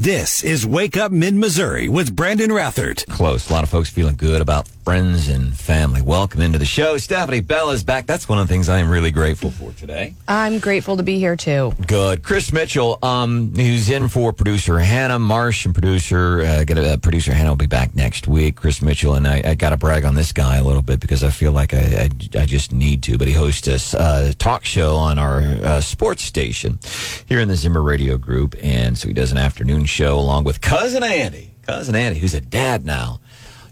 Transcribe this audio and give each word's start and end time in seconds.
This 0.00 0.44
is 0.44 0.64
Wake 0.64 0.96
Up 0.96 1.10
Mid 1.10 1.34
Missouri 1.34 1.88
with 1.88 2.14
Brandon 2.14 2.50
Rathert. 2.50 3.04
Close. 3.08 3.50
A 3.50 3.52
lot 3.52 3.64
of 3.64 3.68
folks 3.68 3.90
feeling 3.90 4.14
good 4.14 4.40
about 4.40 4.68
friends 4.68 5.26
and 5.26 5.52
family. 5.58 6.00
Welcome 6.00 6.40
into 6.40 6.56
the 6.56 6.64
show. 6.64 6.98
Stephanie 6.98 7.40
Bell 7.40 7.70
is 7.70 7.82
back. 7.82 8.06
That's 8.06 8.28
one 8.28 8.38
of 8.38 8.46
the 8.46 8.54
things 8.54 8.68
I 8.68 8.78
am 8.78 8.88
really 8.88 9.10
grateful 9.10 9.50
for 9.50 9.72
today. 9.72 10.14
I'm 10.28 10.60
grateful 10.60 10.96
to 10.98 11.02
be 11.02 11.18
here 11.18 11.34
too. 11.34 11.74
Good. 11.84 12.22
Chris 12.22 12.52
Mitchell, 12.52 13.00
um, 13.02 13.52
who's 13.56 13.90
in 13.90 14.08
for 14.08 14.32
producer 14.32 14.78
Hannah 14.78 15.18
Marsh 15.18 15.66
and 15.66 15.74
producer, 15.74 16.42
uh, 16.42 16.62
get 16.62 16.78
a, 16.78 16.92
uh, 16.92 16.96
producer 16.96 17.34
Hannah 17.34 17.50
will 17.50 17.56
be 17.56 17.66
back 17.66 17.96
next 17.96 18.28
week. 18.28 18.54
Chris 18.54 18.80
Mitchell 18.80 19.14
and 19.14 19.26
I, 19.26 19.42
I 19.44 19.54
got 19.56 19.70
to 19.70 19.76
brag 19.76 20.04
on 20.04 20.14
this 20.14 20.32
guy 20.32 20.58
a 20.58 20.64
little 20.64 20.80
bit 20.80 21.00
because 21.00 21.24
I 21.24 21.30
feel 21.30 21.50
like 21.50 21.74
I, 21.74 22.08
I, 22.34 22.42
I 22.42 22.46
just 22.46 22.72
need 22.72 23.02
to. 23.02 23.18
But 23.18 23.26
he 23.26 23.34
hosts 23.34 23.66
a 23.94 24.00
uh, 24.00 24.32
talk 24.38 24.64
show 24.64 24.94
on 24.94 25.18
our 25.18 25.40
uh, 25.40 25.80
sports 25.80 26.22
station 26.22 26.78
here 27.26 27.40
in 27.40 27.48
the 27.48 27.56
Zimmer 27.56 27.82
Radio 27.82 28.16
Group, 28.16 28.54
and 28.62 28.96
so 28.96 29.08
he 29.08 29.12
does 29.12 29.32
an 29.32 29.38
afternoon 29.38 29.86
show 29.88 30.18
along 30.18 30.44
with 30.44 30.60
cousin 30.60 31.02
Andy, 31.02 31.54
cousin 31.66 31.94
Andy, 31.94 32.20
who's 32.20 32.34
a 32.34 32.40
dad 32.40 32.84
now. 32.84 33.20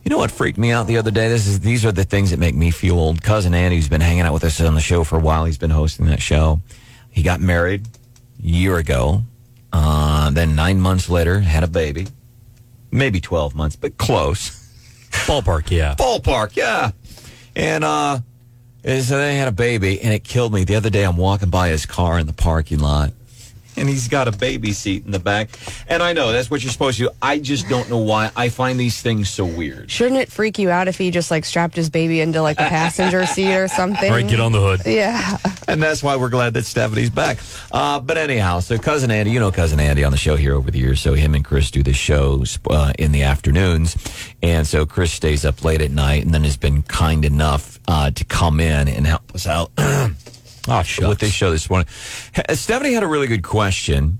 You 0.02 0.11
know 0.11 0.19
what 0.19 0.30
freaked 0.30 0.59
me 0.59 0.70
out 0.70 0.87
the 0.87 0.98
other 0.98 1.11
day? 1.11 1.29
This 1.29 1.47
is 1.47 1.61
these 1.61 1.84
are 1.84 1.93
the 1.93 2.05
things 2.05 2.30
that 2.30 2.38
make 2.38 2.55
me 2.55 2.70
feel 2.70 2.98
old. 2.98 3.23
Cousin 3.23 3.55
Andy, 3.55 3.77
who's 3.77 3.88
been 3.88 4.01
hanging 4.01 4.23
out 4.23 4.33
with 4.33 4.45
us 4.45 4.60
on 4.60 4.74
the 4.74 4.80
show 4.80 5.02
for 5.02 5.16
a 5.16 5.21
while, 5.21 5.45
he's 5.45 5.59
been 5.59 5.71
hosting 5.71 6.07
that 6.07 6.23
show. 6.23 6.60
He 7.10 7.23
got 7.23 7.41
married 7.41 7.87
a 8.43 8.47
year 8.47 8.77
ago. 8.77 9.23
Uh, 9.73 10.30
then 10.30 10.55
nine 10.55 10.80
months 10.80 11.09
later, 11.09 11.41
had 11.41 11.65
a 11.65 11.66
baby. 11.69 12.07
Maybe 12.93 13.21
twelve 13.21 13.55
months, 13.55 13.74
but 13.77 13.98
close. 13.98 14.51
Ballpark, 15.10 15.71
yeah. 15.71 15.96
Ballpark, 15.96 16.55
yeah. 16.55 16.93
And 17.57 17.83
uh, 17.83 18.21
so 18.85 19.19
they 19.19 19.37
had 19.37 19.48
a 19.48 19.52
baby, 19.52 20.01
and 20.01 20.12
it 20.15 20.23
killed 20.23 20.52
me. 20.52 20.62
The 20.65 20.77
other 20.77 20.91
day, 20.91 21.05
I'm 21.05 21.16
walking 21.16 21.51
by 21.51 21.71
his 21.71 21.85
car 21.85 22.19
in 22.19 22.27
the 22.27 22.33
parking 22.33 22.79
lot, 22.79 23.12
and 23.77 23.89
he's 23.89 24.09
got 24.09 24.29
a 24.29 24.33
baby 24.33 24.73
seat 24.73 25.05
in 25.05 25.11
the 25.11 25.19
back. 25.19 25.51
And 25.89 26.03
I 26.03 26.12
know 26.12 26.33
that's 26.33 26.51
what 26.51 26.62
you're 26.62 26.73
supposed 26.73 26.98
to 26.98 27.05
do. 27.05 27.11
I 27.21 27.39
just 27.39 27.69
don't 27.69 27.89
know 27.91 27.99
why. 27.99 28.30
I 28.37 28.49
find 28.49 28.79
these 28.79 29.01
things 29.02 29.29
so 29.29 29.45
weird. 29.45 29.91
Shouldn't 29.91 30.21
it 30.21 30.30
freak 30.30 30.59
you 30.59 30.71
out 30.71 30.88
if 30.88 30.99
he 30.99 31.10
just 31.10 31.30
like 31.30 31.45
strapped 31.45 31.77
his 31.77 31.91
baby 31.91 32.21
into 32.21 32.43
like 32.43 32.57
the 32.57 32.65
passenger 32.65 33.27
seat 33.27 33.54
or 33.54 33.69
something? 33.69 34.10
All 34.10 34.16
right, 34.16 34.29
get 34.29 34.41
on 34.41 34.52
the 34.52 34.60
hood. 34.60 34.82
Yeah. 34.87 35.38
And 35.69 35.82
that's 35.82 36.02
why 36.02 36.16
we're 36.16 36.30
glad 36.30 36.54
that 36.54 36.65
Stephanie's 36.65 37.10
back. 37.10 37.38
Uh, 37.73 38.01
but 38.01 38.16
anyhow, 38.16 38.60
so 38.60 38.79
cousin 38.79 39.10
Andy, 39.10 39.30
you 39.30 39.41
know 39.41 39.51
cousin 39.51 39.80
Andy 39.80 40.04
on 40.04 40.13
the 40.13 40.19
show 40.19 40.37
here 40.37 40.54
over 40.54 40.71
the 40.71 40.79
years. 40.79 41.01
So 41.01 41.15
him 41.15 41.35
and 41.35 41.45
Chris 41.45 41.71
do 41.71 41.82
the 41.82 41.93
shows 41.93 42.59
uh, 42.71 42.93
in 42.99 43.13
the 43.13 43.23
afternoons, 43.23 43.97
and 44.43 44.66
so 44.66 44.87
Chris 44.87 45.13
stays 45.13 45.45
up 45.45 45.65
late 45.65 45.80
at 45.80 45.91
night, 45.91 46.24
and 46.24 46.32
then 46.32 46.45
has 46.45 46.57
been 46.57 46.82
kind 46.82 47.24
enough 47.24 47.80
uh, 47.88 48.10
to 48.10 48.24
come 48.24 48.60
in 48.60 48.88
and 48.88 49.07
help 49.07 49.35
us 49.35 49.47
out. 49.47 49.71
Oh, 50.69 50.83
shucks. 50.83 51.09
with 51.09 51.19
this 51.19 51.33
show 51.33 51.51
this 51.51 51.69
morning. 51.71 51.87
Ha- 52.35 52.55
Stephanie 52.55 52.93
had 52.93 53.03
a 53.03 53.07
really 53.07 53.27
good 53.27 53.43
question. 53.43 54.19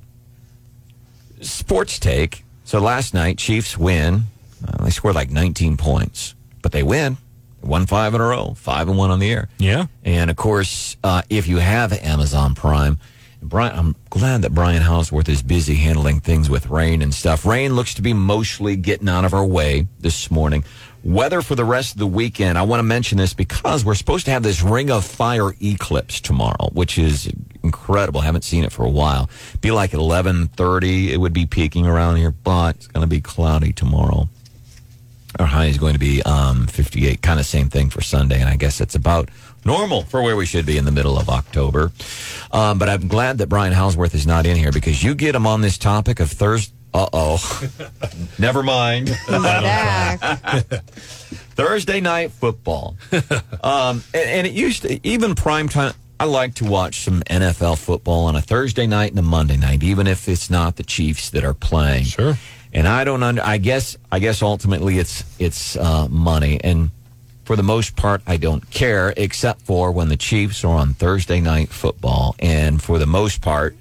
Sports 1.41 1.99
take. 1.99 2.45
So 2.65 2.81
last 2.81 3.15
night, 3.15 3.39
Chiefs 3.39 3.77
win. 3.77 4.23
Uh, 4.67 4.85
they 4.85 4.91
scored 4.91 5.15
like 5.15 5.31
19 5.31 5.77
points, 5.77 6.35
but 6.63 6.73
they 6.73 6.83
win. 6.83 7.17
They 7.63 7.69
won 7.69 7.87
five 7.87 8.15
in 8.15 8.21
a 8.21 8.25
row, 8.25 8.55
five 8.57 8.89
and 8.89 8.97
one 8.97 9.11
on 9.11 9.19
the 9.19 9.31
air. 9.31 9.49
Yeah. 9.59 9.87
And 10.05 10.31
of 10.31 10.37
course, 10.37 10.97
uh, 11.05 11.23
if 11.31 11.47
you 11.47 11.59
have 11.59 11.93
Amazon 11.93 12.55
Prime, 12.55 12.99
Brian, 13.43 13.79
I'm 13.79 13.97
glad 14.11 14.43
that 14.43 14.55
Brian 14.55 14.83
Houseworth 14.83 15.29
is 15.29 15.43
busy 15.43 15.77
handling 15.77 16.21
things 16.21 16.49
with 16.51 16.69
rain 16.69 17.03
and 17.03 17.15
stuff. 17.15 17.45
Rain 17.45 17.77
looks 17.77 17.95
to 17.95 18.03
be 18.03 18.13
mostly 18.13 18.77
getting 18.77 19.09
out 19.09 19.25
of 19.25 19.35
our 19.35 19.45
way 19.45 19.87
this 20.01 20.31
morning. 20.31 20.65
Weather 21.07 21.41
for 21.41 21.55
the 21.55 21.65
rest 21.65 21.93
of 21.93 21.99
the 21.99 22.07
weekend. 22.07 22.59
I 22.59 22.63
want 22.63 22.81
to 22.81 22.83
mention 22.83 23.17
this 23.17 23.33
because 23.33 23.85
we're 23.85 23.95
supposed 23.95 24.25
to 24.25 24.33
have 24.33 24.43
this 24.43 24.61
Ring 24.61 24.91
of 24.91 25.05
Fire 25.05 25.55
eclipse 25.63 26.21
tomorrow, 26.21 26.69
which 26.73 26.99
is 26.99 27.33
incredible. 27.63 28.23
Haven't 28.23 28.43
seen 28.43 28.65
it 28.65 28.73
for 28.73 28.85
a 28.85 28.91
while. 28.91 29.31
Be 29.61 29.71
like 29.71 29.95
at 29.95 30.01
11:30. 30.01 31.11
It 31.13 31.19
would 31.19 31.33
be 31.33 31.47
peaking 31.47 31.87
around 31.87 32.17
here, 32.17 32.33
but 32.33 32.75
it's 32.75 32.89
going 32.89 33.03
to 33.03 33.09
be 33.09 33.21
cloudy 33.21 33.73
tomorrow. 33.73 34.29
Our 35.39 35.47
high 35.47 35.67
is 35.67 35.79
going 35.79 35.93
to 35.93 36.01
be 36.01 36.23
um, 36.25 36.67
58. 36.67 37.23
Kind 37.23 37.39
of 37.39 37.47
same 37.47 37.69
thing 37.69 37.89
for 37.89 38.01
Sunday, 38.01 38.41
and 38.41 38.49
I 38.49 38.57
guess 38.57 38.81
it's 38.81 38.97
about 38.97 39.29
normal 39.65 40.03
for 40.03 40.23
where 40.23 40.35
we 40.35 40.45
should 40.45 40.67
be 40.67 40.77
in 40.77 40.87
the 40.87 40.91
middle 40.91 41.17
of 41.17 41.29
October. 41.29 41.93
Um, 42.51 42.81
but 42.81 42.89
I'm 42.89 43.07
glad 43.07 43.39
that 43.39 43.49
Brian 43.49 43.73
Houseworth 43.73 44.17
is 44.17 44.27
not 44.27 44.45
in 44.45 44.57
here 44.57 44.73
because 44.73 45.05
you 45.05 45.15
get 45.15 45.37
him 45.37 45.47
on 45.47 45.61
this 45.61 45.79
topic 45.79 46.19
of 46.19 46.33
Thursday. 46.33 46.73
Uh 46.95 47.09
oh. 47.13 47.71
Never 48.39 48.63
mind. 48.63 49.09
He's 49.09 49.43
back. 49.43 50.21
Thursday 51.57 52.01
night 52.01 52.33
football. 52.33 52.97
um, 53.63 54.03
and, 54.15 54.31
and 54.31 54.47
it 54.47 54.53
used 54.53 54.83
to, 54.83 55.07
even 55.07 55.35
prime 55.35 55.69
time, 55.69 55.95
I 56.19 56.25
like 56.25 56.55
to 56.57 56.65
watch 56.65 57.01
some 57.01 57.23
NFL 57.23 57.79
football 57.79 58.27
on 58.27 58.37
a 58.37 58.41
Thursday 58.41 58.87
night 58.87 59.11
and 59.11 59.19
a 59.19 59.23
Monday 59.23 59.57
night, 59.57 59.83
even 59.83 60.07
if 60.07 60.29
it's 60.29 60.49
not 60.49 60.77
the 60.77 60.83
Chiefs 60.83 61.31
that 61.31 61.45
are 61.45 61.55
playing. 61.55 62.05
Sure. 62.05 62.39
And 62.73 62.89
I 62.89 63.05
don't 63.05 63.23
under, 63.23 63.43
I 63.43 63.59
guess, 63.59 63.97
I 64.11 64.19
guess 64.19 64.43
ultimately 64.43 64.99
it's, 64.99 65.25
it's, 65.39 65.77
uh, 65.77 66.09
money. 66.09 66.61
And 66.63 66.91
for 67.45 67.57
the 67.57 67.63
most 67.63 67.97
part, 67.97 68.23
I 68.27 68.39
don't 68.39 68.71
care 68.71 69.13
except 69.17 69.63
for 69.63 69.93
when 69.93 70.09
the 70.09 70.17
Chiefs 70.17 70.65
are 70.65 70.77
on 70.77 70.95
Thursday 70.95 71.41
night 71.41 71.69
football. 71.69 72.35
And 72.39 72.83
for 72.83 72.99
the 72.99 73.07
most 73.07 73.41
part, 73.43 73.77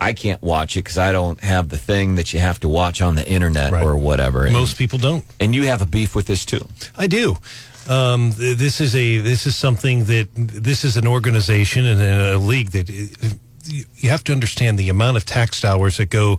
I 0.00 0.12
can't 0.12 0.40
watch 0.42 0.76
it 0.76 0.84
because 0.84 0.98
I 0.98 1.10
don't 1.12 1.40
have 1.40 1.68
the 1.70 1.78
thing 1.78 2.14
that 2.16 2.32
you 2.32 2.40
have 2.40 2.60
to 2.60 2.68
watch 2.68 3.02
on 3.02 3.16
the 3.16 3.28
internet 3.28 3.72
Right. 3.72 3.82
or 3.84 3.96
whatever. 3.96 4.44
And- 4.44 4.52
Most 4.52 4.76
people 4.78 4.98
don't. 4.98 5.24
and 5.40 5.54
you 5.54 5.64
have 5.64 5.82
a 5.82 5.86
beef 5.86 6.14
with 6.14 6.26
this 6.26 6.44
too. 6.44 6.66
I 6.96 7.06
do. 7.08 7.36
Um, 7.88 8.32
th- 8.32 8.58
this 8.58 8.80
is 8.80 8.94
a 8.94 9.18
this 9.18 9.46
is 9.46 9.56
something 9.56 10.04
that 10.04 10.28
this 10.36 10.84
is 10.84 10.96
an 10.96 11.06
organization 11.06 11.86
and 11.86 12.00
a 12.02 12.38
league 12.38 12.70
that 12.72 12.88
uh, 12.90 13.28
you 13.64 13.84
you 13.96 14.10
have 14.10 14.22
to 14.24 14.32
understand 14.32 14.78
the 14.78 14.88
amount 14.90 15.16
of 15.16 15.24
tax 15.24 15.60
dollars 15.60 15.96
that 15.96 16.10
go 16.10 16.38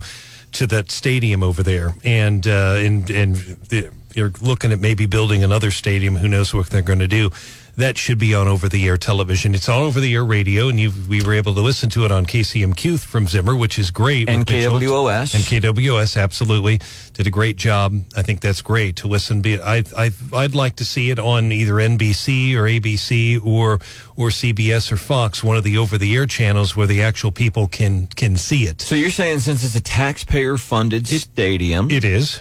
to 0.52 0.66
that 0.68 0.90
stadium 0.90 1.42
over 1.42 1.62
there, 1.62 1.94
and 2.04 2.46
uh, 2.46 2.74
and 2.78 3.10
and 3.10 3.36
the, 3.68 3.90
you're 4.14 4.32
looking 4.40 4.72
at 4.72 4.80
maybe 4.80 5.06
building 5.06 5.42
another 5.44 5.70
stadium. 5.72 6.16
Who 6.16 6.28
knows 6.28 6.54
what 6.54 6.70
they're 6.70 6.82
going 6.82 6.98
to 7.00 7.08
do? 7.08 7.30
That 7.80 7.96
should 7.98 8.18
be 8.18 8.34
on 8.34 8.46
over 8.46 8.68
the 8.68 8.86
air 8.86 8.96
television. 8.96 9.54
It's 9.54 9.68
on 9.68 9.82
over 9.82 10.00
the 10.00 10.14
air 10.14 10.24
radio, 10.24 10.68
and 10.68 10.78
you 10.78 10.92
we 11.08 11.22
were 11.22 11.32
able 11.32 11.54
to 11.54 11.60
listen 11.60 11.88
to 11.90 12.04
it 12.04 12.12
on 12.12 12.26
KCMQ 12.26 13.00
from 13.00 13.26
Zimmer, 13.26 13.56
which 13.56 13.78
is 13.78 13.90
great. 13.90 14.28
And 14.28 14.46
KWOS. 14.46 15.34
And 15.34 15.44
KWOS 15.44 16.20
absolutely 16.20 16.80
did 17.14 17.26
a 17.26 17.30
great 17.30 17.56
job. 17.56 17.94
I 18.16 18.22
think 18.22 18.40
that's 18.40 18.62
great 18.62 18.96
to 18.96 19.08
listen. 19.08 19.40
Be 19.40 19.60
I 19.60 19.82
I 19.96 20.10
I'd 20.32 20.54
like 20.54 20.76
to 20.76 20.84
see 20.84 21.10
it 21.10 21.18
on 21.18 21.52
either 21.52 21.74
NBC 21.74 22.54
or 22.54 22.64
ABC 22.64 23.44
or 23.44 23.80
or 24.16 24.28
CBS 24.28 24.92
or 24.92 24.96
Fox, 24.96 25.42
one 25.42 25.56
of 25.56 25.64
the 25.64 25.78
over 25.78 25.96
the 25.96 26.14
air 26.16 26.26
channels 26.26 26.76
where 26.76 26.86
the 26.86 27.02
actual 27.02 27.32
people 27.32 27.66
can 27.66 28.06
can 28.08 28.36
see 28.36 28.64
it. 28.64 28.82
So 28.82 28.94
you're 28.94 29.10
saying 29.10 29.40
since 29.40 29.64
it's 29.64 29.74
a 29.74 29.80
taxpayer 29.80 30.58
funded 30.58 31.06
stadium, 31.08 31.90
It 31.90 32.04
is. 32.04 32.40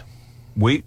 we, 0.58 0.84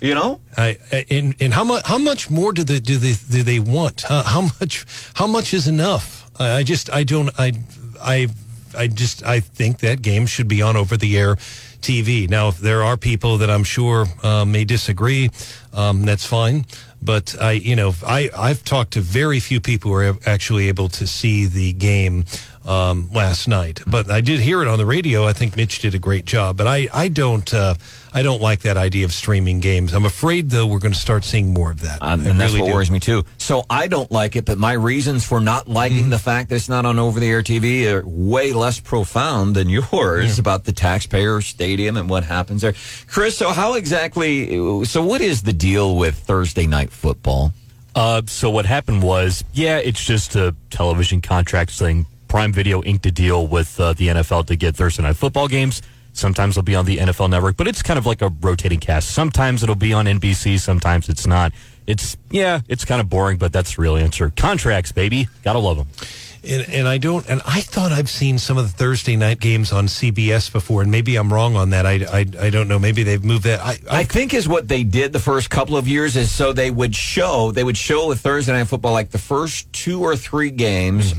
you 0.00 0.14
know, 0.14 0.40
I, 0.56 0.78
and 1.10 1.34
and 1.40 1.54
how 1.54 1.64
much 1.64 1.86
how 1.86 1.98
much 1.98 2.30
more 2.30 2.52
do 2.52 2.64
they 2.64 2.80
do 2.80 2.98
they 2.98 3.14
do 3.30 3.42
they 3.42 3.58
want? 3.58 4.02
How, 4.02 4.22
how 4.22 4.40
much 4.60 4.84
how 5.14 5.26
much 5.26 5.54
is 5.54 5.66
enough? 5.68 6.30
I, 6.38 6.58
I 6.58 6.62
just 6.62 6.90
I 6.90 7.04
don't 7.04 7.30
I 7.38 7.52
I 8.00 8.28
I 8.76 8.88
just 8.88 9.24
I 9.24 9.40
think 9.40 9.78
that 9.78 10.02
game 10.02 10.26
should 10.26 10.48
be 10.48 10.62
on 10.62 10.76
over 10.76 10.96
the 10.96 11.18
air 11.18 11.36
TV. 11.80 12.28
Now, 12.28 12.48
if 12.48 12.58
there 12.58 12.82
are 12.82 12.96
people 12.96 13.38
that 13.38 13.50
I'm 13.50 13.64
sure 13.64 14.06
uh, 14.22 14.44
may 14.44 14.64
disagree, 14.64 15.30
um, 15.72 16.04
that's 16.04 16.26
fine. 16.26 16.66
But 17.02 17.40
I, 17.40 17.52
you 17.52 17.76
know, 17.76 17.94
I 18.06 18.30
I've 18.36 18.64
talked 18.64 18.92
to 18.94 19.00
very 19.00 19.40
few 19.40 19.60
people 19.60 19.92
who 19.92 19.96
are 19.96 20.16
actually 20.26 20.68
able 20.68 20.88
to 20.90 21.06
see 21.06 21.46
the 21.46 21.72
game 21.74 22.24
um, 22.66 23.08
last 23.12 23.46
night. 23.48 23.80
But 23.86 24.10
I 24.10 24.20
did 24.20 24.40
hear 24.40 24.60
it 24.62 24.68
on 24.68 24.78
the 24.78 24.86
radio. 24.86 25.24
I 25.26 25.32
think 25.32 25.56
Mitch 25.56 25.78
did 25.80 25.94
a 25.94 25.98
great 25.98 26.24
job. 26.24 26.56
But 26.56 26.66
I 26.66 26.88
I 26.92 27.08
don't 27.08 27.52
uh, 27.54 27.74
I 28.12 28.22
don't 28.22 28.40
like 28.42 28.60
that 28.60 28.76
idea 28.76 29.04
of 29.04 29.12
streaming 29.12 29.60
games. 29.60 29.92
I'm 29.92 30.04
afraid 30.04 30.50
though 30.50 30.66
we're 30.66 30.78
going 30.80 30.94
to 30.94 30.98
start 30.98 31.24
seeing 31.24 31.52
more 31.52 31.70
of 31.70 31.80
that. 31.82 32.02
um, 32.02 32.20
I 32.26 32.28
and 32.30 32.40
that's 32.40 32.52
really 32.52 32.62
what 32.62 32.68
do. 32.68 32.74
worries 32.74 32.90
me 32.90 33.00
too. 33.00 33.24
So 33.38 33.64
I 33.70 33.86
don't 33.86 34.10
like 34.10 34.36
it, 34.36 34.44
but 34.44 34.58
my 34.58 34.72
reasons 34.72 35.24
for 35.24 35.40
not 35.40 35.68
liking 35.68 35.96
Mm-hmm. 35.96 36.10
the 36.10 36.18
fact 36.18 36.48
that 36.50 36.56
it's 36.56 36.68
not 36.68 36.84
on 36.84 36.98
over 36.98 37.20
the 37.20 37.28
air 37.28 37.42
TV 37.42 37.86
are 37.90 38.02
way 38.06 38.52
less 38.52 38.80
profound 38.80 39.54
than 39.54 39.68
yours 39.78 40.38
about 40.38 40.64
the 40.64 40.72
taxpayer 40.72 41.40
stadium 41.40 41.96
and 41.96 42.10
what 42.10 42.24
happens 42.24 42.62
there. 42.62 42.74
Chris, 43.06 43.36
so 43.38 43.50
how 43.50 43.74
exactly? 43.74 44.84
So 44.84 45.04
what 45.04 45.20
is 45.20 45.42
the 45.42 45.52
deal 45.52 45.96
with 45.96 46.16
Thursday 46.18 46.66
night 46.66 46.90
football? 46.90 47.52
Uh, 47.94 48.20
so 48.26 48.50
what 48.50 48.66
happened 48.66 49.02
was, 49.02 49.42
yeah, 49.54 49.78
it's 49.78 50.04
just 50.04 50.36
a 50.36 50.54
television 50.70 51.20
contract 51.22 51.70
thing. 51.70 52.06
Prime 52.36 52.52
Video 52.52 52.82
inked 52.82 53.06
a 53.06 53.10
deal 53.10 53.46
with 53.46 53.80
uh, 53.80 53.94
the 53.94 54.08
NFL 54.08 54.44
to 54.48 54.56
get 54.56 54.76
Thursday 54.76 55.02
night 55.02 55.16
football 55.16 55.48
games. 55.48 55.80
Sometimes 56.12 56.52
it'll 56.52 56.64
be 56.64 56.74
on 56.74 56.84
the 56.84 56.98
NFL 56.98 57.30
Network, 57.30 57.56
but 57.56 57.66
it's 57.66 57.80
kind 57.80 57.98
of 57.98 58.04
like 58.04 58.20
a 58.20 58.28
rotating 58.42 58.78
cast. 58.78 59.08
Sometimes 59.12 59.62
it'll 59.62 59.74
be 59.74 59.94
on 59.94 60.04
NBC, 60.04 60.60
sometimes 60.60 61.08
it's 61.08 61.26
not. 61.26 61.54
It's 61.86 62.18
yeah, 62.30 62.60
it's 62.68 62.84
kind 62.84 63.00
of 63.00 63.08
boring, 63.08 63.38
but 63.38 63.54
that's 63.54 63.76
the 63.76 63.80
real 63.80 63.96
answer. 63.96 64.28
Contracts, 64.36 64.92
baby, 64.92 65.28
gotta 65.44 65.60
love 65.60 65.78
them. 65.78 65.86
And, 66.46 66.68
and 66.68 66.86
I 66.86 66.98
don't. 66.98 67.26
And 67.26 67.40
I 67.46 67.62
thought 67.62 67.90
I've 67.90 68.10
seen 68.10 68.36
some 68.36 68.58
of 68.58 68.64
the 68.64 68.76
Thursday 68.76 69.16
night 69.16 69.40
games 69.40 69.72
on 69.72 69.86
CBS 69.86 70.52
before, 70.52 70.82
and 70.82 70.90
maybe 70.90 71.16
I'm 71.16 71.32
wrong 71.32 71.56
on 71.56 71.70
that. 71.70 71.86
I, 71.86 72.04
I, 72.04 72.26
I 72.38 72.50
don't 72.50 72.68
know. 72.68 72.78
Maybe 72.78 73.02
they've 73.02 73.24
moved 73.24 73.44
that. 73.44 73.60
I, 73.60 73.78
I 73.90 74.04
think 74.04 74.34
is 74.34 74.46
what 74.46 74.68
they 74.68 74.84
did 74.84 75.14
the 75.14 75.20
first 75.20 75.48
couple 75.48 75.78
of 75.78 75.88
years 75.88 76.16
is 76.16 76.30
so 76.30 76.52
they 76.52 76.70
would 76.70 76.94
show 76.94 77.50
they 77.50 77.64
would 77.64 77.78
show 77.78 78.08
with 78.08 78.20
Thursday 78.20 78.52
night 78.52 78.68
football 78.68 78.92
like 78.92 79.10
the 79.10 79.16
first 79.16 79.72
two 79.72 80.02
or 80.02 80.16
three 80.16 80.50
games 80.50 81.14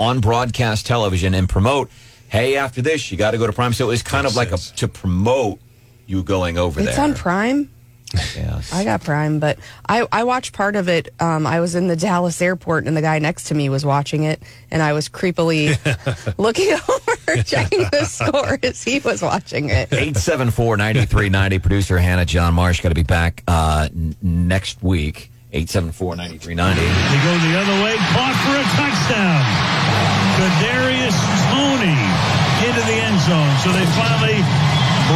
on 0.00 0.20
broadcast 0.20 0.86
television 0.86 1.34
and 1.34 1.48
promote 1.48 1.90
hey, 2.30 2.56
after 2.56 2.80
this, 2.80 3.10
you 3.10 3.18
got 3.18 3.32
to 3.32 3.38
go 3.38 3.46
to 3.46 3.52
Prime. 3.52 3.72
So 3.72 3.86
it 3.86 3.88
was 3.88 4.02
kind 4.02 4.26
of 4.26 4.36
like 4.36 4.52
a 4.52 4.56
to 4.56 4.88
promote 4.88 5.58
you 6.06 6.22
going 6.22 6.58
over 6.58 6.80
there. 6.80 6.90
It's 6.90 6.98
on 6.98 7.14
Prime. 7.14 7.70
Yes. 8.12 8.72
I 8.72 8.82
got 8.82 9.04
Prime, 9.04 9.38
but 9.38 9.58
I, 9.88 10.04
I 10.10 10.24
watched 10.24 10.52
part 10.52 10.74
of 10.74 10.88
it. 10.88 11.14
Um, 11.20 11.46
I 11.46 11.60
was 11.60 11.76
in 11.76 11.86
the 11.86 11.94
Dallas 11.94 12.42
airport, 12.42 12.86
and 12.86 12.96
the 12.96 13.02
guy 13.02 13.20
next 13.20 13.44
to 13.44 13.54
me 13.54 13.68
was 13.68 13.84
watching 13.84 14.24
it, 14.24 14.42
and 14.70 14.82
I 14.82 14.94
was 14.94 15.08
creepily 15.08 15.76
looking 16.38 16.72
over, 16.88 17.42
checking 17.44 17.86
the 17.92 18.04
score 18.04 18.58
as 18.64 18.82
he 18.82 18.98
was 18.98 19.22
watching 19.22 19.68
it. 19.70 19.90
874-9390. 19.90 21.60
Producer 21.62 21.98
Hannah 21.98 22.24
John 22.24 22.54
Marsh 22.54 22.80
got 22.80 22.88
to 22.88 22.94
be 22.96 23.04
back 23.04 23.44
uh, 23.46 23.88
n- 23.92 24.16
next 24.22 24.82
week. 24.82 25.30
874-9390. 25.52 26.38
They 26.38 26.46
go 26.46 27.38
the 27.38 27.58
other 27.58 27.84
way, 27.84 27.96
caught 27.96 28.36
for 28.44 28.56
a 28.56 28.64
touchdown. 28.76 29.79
So 33.62 33.70
they 33.72 33.84
finally 33.86 34.40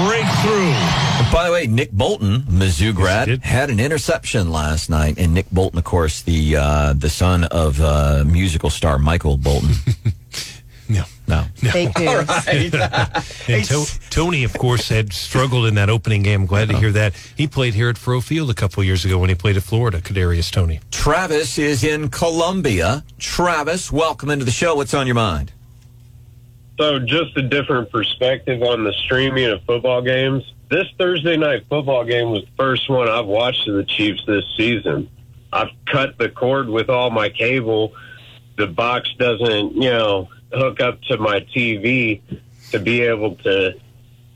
break 0.06 0.26
through. 0.42 0.72
By 1.32 1.46
the 1.46 1.50
way, 1.52 1.66
Nick 1.66 1.92
Bolton, 1.92 2.42
Mizzou 2.42 2.94
grad, 2.94 3.26
did. 3.28 3.42
had 3.42 3.70
an 3.70 3.80
interception 3.80 4.50
last 4.52 4.90
night, 4.90 5.16
and 5.18 5.32
Nick 5.32 5.50
Bolton, 5.50 5.78
of 5.78 5.84
course, 5.84 6.20
the 6.22 6.56
uh, 6.56 6.92
the 6.92 7.08
son 7.08 7.44
of 7.44 7.80
uh, 7.80 8.22
musical 8.26 8.68
star 8.70 8.98
Michael 8.98 9.36
Bolton. 9.36 9.70
No. 10.86 11.02
No, 11.26 11.44
Fake 11.54 11.98
news. 11.98 12.28
And 13.48 13.64
to- 13.64 14.00
Toney, 14.10 14.44
of 14.44 14.52
course, 14.52 14.90
had 14.90 15.14
struggled 15.14 15.64
in 15.64 15.76
that 15.76 15.88
opening 15.88 16.22
game. 16.22 16.42
I'm 16.42 16.46
glad 16.46 16.68
to 16.68 16.76
hear 16.76 16.92
that. 16.92 17.14
He 17.34 17.46
played 17.46 17.72
here 17.72 17.88
at 17.88 17.96
Faurot 17.96 18.22
Field 18.24 18.50
a 18.50 18.54
couple 18.54 18.84
years 18.84 19.02
ago 19.06 19.16
when 19.16 19.30
he 19.30 19.34
played 19.34 19.56
at 19.56 19.62
Florida, 19.62 20.02
Kadarius 20.02 20.50
Toney. 20.50 20.80
Travis 20.90 21.56
is 21.58 21.84
in 21.84 22.10
Columbia. 22.10 23.02
Travis, 23.18 23.90
welcome 23.90 24.28
into 24.28 24.44
the 24.44 24.50
show. 24.50 24.74
What's 24.74 24.92
on 24.92 25.06
your 25.06 25.14
mind? 25.14 25.52
So, 26.78 26.98
just 26.98 27.36
a 27.36 27.42
different 27.42 27.90
perspective 27.90 28.62
on 28.62 28.82
the 28.82 28.92
streaming 29.04 29.46
of 29.46 29.62
football 29.64 30.02
games. 30.02 30.42
This 30.70 30.86
Thursday 30.98 31.36
night 31.36 31.66
football 31.68 32.04
game 32.04 32.30
was 32.30 32.42
the 32.42 32.50
first 32.56 32.88
one 32.90 33.08
I've 33.08 33.26
watched 33.26 33.68
of 33.68 33.76
the 33.76 33.84
Chiefs 33.84 34.24
this 34.26 34.44
season. 34.56 35.08
I've 35.52 35.70
cut 35.86 36.18
the 36.18 36.28
cord 36.28 36.68
with 36.68 36.90
all 36.90 37.10
my 37.10 37.28
cable. 37.28 37.92
The 38.56 38.66
box 38.66 39.08
doesn't, 39.18 39.74
you 39.74 39.90
know, 39.90 40.28
hook 40.52 40.80
up 40.80 41.00
to 41.02 41.16
my 41.16 41.40
TV 41.54 42.22
to 42.72 42.80
be 42.80 43.02
able 43.02 43.36
to 43.36 43.74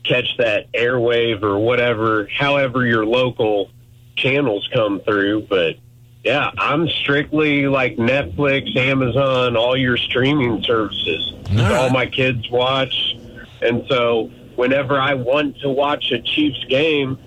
catch 0.03 0.37
that 0.37 0.71
airwave 0.71 1.43
or 1.43 1.59
whatever, 1.59 2.29
however 2.33 2.85
your 2.85 3.05
local 3.05 3.69
channels 4.15 4.69
come 4.73 5.01
through. 5.01 5.41
But 5.41 5.75
yeah, 6.23 6.51
I'm 6.57 6.87
strictly 6.89 7.67
like 7.67 7.95
Netflix, 7.95 8.75
Amazon, 8.75 9.55
all 9.55 9.77
your 9.77 9.97
streaming 9.97 10.61
services. 10.63 11.33
All 11.57 11.89
my 11.89 12.05
kids 12.05 12.49
watch. 12.49 13.15
And 13.61 13.83
so 13.89 14.29
whenever 14.55 14.99
I 14.99 15.13
want 15.13 15.59
to 15.61 15.69
watch 15.69 16.11
a 16.11 16.21
Chiefs 16.21 16.63
game, 16.65 17.17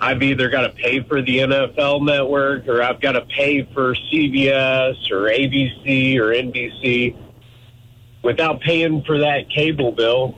I've 0.00 0.22
either 0.22 0.48
got 0.48 0.62
to 0.62 0.70
pay 0.70 1.02
for 1.02 1.20
the 1.20 1.38
NFL 1.38 2.06
network 2.06 2.68
or 2.68 2.82
I've 2.82 3.00
got 3.00 3.12
to 3.12 3.22
pay 3.22 3.64
for 3.74 3.94
CBS 3.94 5.10
or 5.10 5.28
ABC 5.28 6.16
or 6.18 6.32
NBC 6.32 7.16
without 8.22 8.60
paying 8.60 9.02
for 9.02 9.18
that 9.18 9.50
cable 9.50 9.92
bill. 9.92 10.36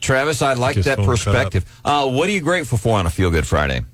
Travis, 0.00 0.42
I 0.42 0.54
like 0.54 0.76
Just 0.76 0.86
that 0.86 0.98
perspective. 0.98 1.64
Uh, 1.84 2.08
what 2.08 2.28
are 2.28 2.32
you 2.32 2.40
grateful 2.40 2.78
for 2.78 2.98
on 2.98 3.06
a 3.06 3.10
Feel 3.10 3.30
Good 3.30 3.46
Friday? 3.46 3.84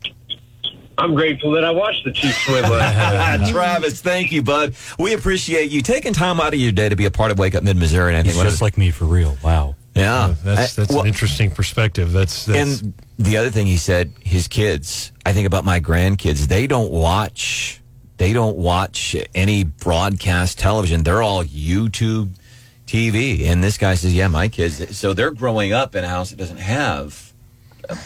I'm 0.98 1.14
grateful 1.14 1.50
that 1.52 1.64
I 1.64 1.70
watched 1.70 2.04
the 2.04 2.12
Chiefs 2.12 2.46
win 2.48 2.62
last. 2.62 3.50
Travis, 3.50 4.00
thank 4.00 4.30
you, 4.32 4.42
bud. 4.42 4.74
We 4.98 5.14
appreciate 5.14 5.70
you 5.70 5.82
taking 5.82 6.12
time 6.12 6.40
out 6.40 6.54
of 6.54 6.60
your 6.60 6.72
day 6.72 6.88
to 6.88 6.96
be 6.96 7.06
a 7.06 7.10
part 7.10 7.30
of 7.30 7.38
Wake 7.38 7.54
Up 7.54 7.62
Mid 7.64 7.76
Missouri. 7.76 8.10
And 8.14 8.18
I 8.18 8.22
think 8.22 8.34
He's 8.34 8.42
just 8.44 8.62
like 8.62 8.76
me 8.78 8.90
for 8.90 9.04
real. 9.06 9.36
Wow. 9.42 9.74
yeah, 9.94 10.14
uh, 10.24 10.34
That's 10.44 10.78
I- 10.78 10.82
that's 10.82 10.92
well, 10.92 11.02
an 11.02 11.06
interesting 11.08 11.50
perspective. 11.50 12.12
That's, 12.12 12.46
that's 12.46 12.80
And 12.82 12.94
the 13.18 13.36
other 13.36 13.50
thing 13.50 13.66
he 13.66 13.76
said, 13.76 14.12
his 14.20 14.48
kids. 14.48 15.12
I 15.24 15.32
think 15.32 15.46
about 15.46 15.64
my 15.64 15.80
grandkids. 15.80 16.46
They 16.48 16.66
don't 16.66 16.90
watch. 16.90 17.80
They 18.18 18.32
don't 18.32 18.56
watch 18.56 19.16
any 19.34 19.64
broadcast 19.64 20.58
television. 20.58 21.02
They're 21.02 21.22
all 21.22 21.42
YouTube 21.44 22.34
TV. 22.86 23.46
And 23.46 23.64
this 23.64 23.78
guy 23.78 23.94
says, 23.94 24.14
"Yeah, 24.14 24.28
my 24.28 24.48
kids." 24.48 24.96
So 24.96 25.12
they're 25.14 25.30
growing 25.32 25.72
up 25.72 25.94
in 25.96 26.04
a 26.04 26.08
house 26.08 26.30
that 26.30 26.36
doesn't 26.36 26.58
have 26.58 27.31
a 27.31 27.31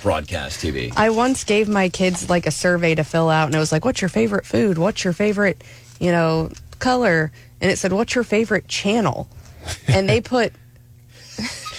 broadcast 0.03 0.61
TV. 0.63 0.93
I 0.97 1.11
once 1.11 1.45
gave 1.45 1.69
my 1.69 1.89
kids 1.89 2.29
like 2.29 2.47
a 2.47 2.51
survey 2.51 2.95
to 2.95 3.05
fill 3.05 3.31
out, 3.31 3.47
and 3.47 3.55
it 3.55 3.59
was 3.59 3.73
like, 3.73 3.85
"What's 3.85 4.01
your 4.01 4.09
favorite 4.09 4.47
food? 4.47 4.79
What's 4.79 5.05
your 5.05 5.13
favorite, 5.13 5.63
you 5.99 6.13
know, 6.13 6.51
color?" 6.79 7.33
And 7.61 7.71
it 7.71 7.79
said, 7.79 7.93
"What's 7.93 8.15
your 8.15 8.25
favorite 8.25 8.69
channel?" 8.69 9.29
And 9.89 10.09
they 10.09 10.21
put 10.21 10.53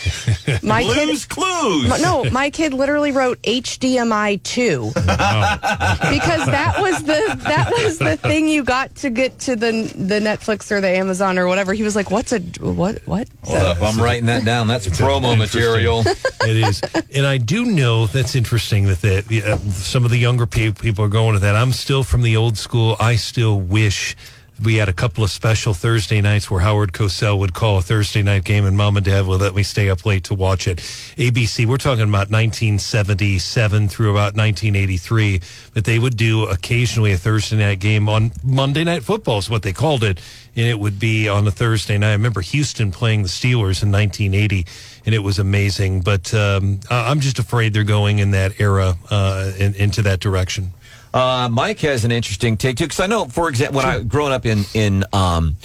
my 0.64 0.84
kid. 0.84 1.06
Blues 1.08 1.26
Clues. 1.26 1.90
My- 1.90 1.98
No, 2.00 2.24
my 2.32 2.50
kid 2.50 2.74
literally 2.74 3.12
wrote 3.12 3.42
HDMI 3.44 4.42
two 4.44 4.92
because 4.96 6.46
that 6.46 6.76
was 6.80 7.04
the 7.04 7.36
that 7.44 7.72
was 7.84 7.98
the 8.00 8.18
thing 8.18 8.48
you 8.48 8.64
got 8.64 8.94
to 8.96 9.10
get 9.10 9.40
to 9.40 9.56
the 9.56 9.72
the 9.96 10.20
Netflix 10.20 10.72
or 10.72 10.82
the 10.82 10.90
Amazon 10.90 11.38
or 11.38 11.48
whatever. 11.48 11.74
He 11.74 11.84
was 11.84 11.96
like, 11.96 12.12
"What's 12.12 12.32
a 12.34 12.40
what 12.60 13.02
what?" 13.06 13.28
Hold 13.44 13.58
up, 13.60 13.82
I'm 13.82 14.02
writing 14.02 14.26
that 14.28 14.46
down. 14.46 14.68
That's 14.68 14.88
promo 14.88 15.38
material. 15.38 16.02
it 16.06 16.56
is. 16.58 16.82
And 17.16 17.26
I 17.26 17.38
do 17.38 17.66
know 17.66 18.08
that's 18.08 18.36
interesting 18.36 18.86
that 18.88 19.02
the, 19.02 19.44
uh, 19.44 19.58
some 19.72 20.06
of 20.06 20.12
the 20.12 20.18
younger 20.18 20.46
pe- 20.46 20.72
people 20.72 21.04
are 21.06 21.10
going 21.10 21.34
to 21.34 21.40
that. 21.40 21.56
I'm 21.56 21.72
still 21.72 22.04
from 22.04 22.22
the 22.22 22.38
old 22.38 22.58
school. 22.58 22.96
I 23.00 23.16
still 23.16 23.60
wish 23.60 24.16
we 24.64 24.76
had 24.76 24.90
a 24.90 24.94
couple 24.94 25.24
of 25.24 25.30
special 25.30 25.74
Thursday 25.74 26.20
nights 26.22 26.50
where 26.50 26.62
Howard 26.62 26.92
Cosell 26.92 27.38
would 27.40 27.54
call 27.54 27.78
a 27.78 27.82
Thursday 27.82 28.24
night 28.24 28.44
game 28.44 28.66
and 28.66 28.76
mom 28.76 28.98
and 28.98 29.06
dad 29.06 29.26
would 29.28 29.42
let 29.42 29.54
me 29.54 29.64
stay 29.64 29.90
up 29.90 30.06
late 30.06 30.24
to 30.26 30.34
watch 30.34 30.68
it. 30.68 30.78
ABC, 31.18 31.66
we're 31.66 31.78
talking 31.78 32.04
about 32.04 32.32
1977 32.32 33.88
through 33.90 34.12
about 34.12 34.36
1983, 34.36 35.42
but 35.74 35.86
they 35.86 36.00
would 36.00 36.18
do 36.18 36.46
occasionally 36.46 37.12
a 37.12 37.18
Thursday 37.18 37.58
night 37.58 37.80
game 37.80 38.10
on 38.10 38.32
Monday 38.44 38.84
Night 38.84 39.04
Football 39.04 39.38
is 39.38 39.50
what 39.50 39.62
they 39.62 39.74
called 39.74 40.04
it. 40.04 40.20
And 40.56 40.66
it 40.66 40.80
would 40.80 40.98
be 40.98 41.30
on 41.30 41.46
a 41.46 41.52
Thursday 41.52 42.00
night. 42.00 42.10
I 42.10 42.14
remember 42.14 42.42
Houston 42.42 42.92
playing 42.92 43.22
the 43.22 43.30
Steelers 43.30 43.84
in 43.84 43.92
1980 43.92 44.66
and 45.06 45.14
it 45.14 45.20
was 45.20 45.38
amazing. 45.38 46.02
But 46.02 46.34
um, 46.34 46.80
I'm 46.90 47.20
just 47.20 47.38
afraid 47.38 47.74
they're 47.74 47.84
going 47.84 48.20
in 48.20 48.32
that 48.32 48.60
era, 48.60 48.96
uh, 49.12 49.52
in, 49.58 49.76
into 49.76 50.02
that 50.02 50.20
direction. 50.20 50.74
Uh, 51.18 51.50
Mike 51.50 51.80
has 51.80 52.06
an 52.06 52.12
interesting 52.12 52.58
take 52.58 52.78
too, 52.78 52.86
because 52.86 53.00
I 53.00 53.08
know, 53.08 53.26
for 53.26 53.50
example, 53.50 53.78
when 53.78 53.86
I 53.88 54.00
growing 54.04 54.34
up 54.34 54.46
in 54.46 54.64
in 54.74 55.04
um, 55.14 55.56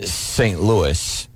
St. 0.00 0.60
Louis, 0.60 1.28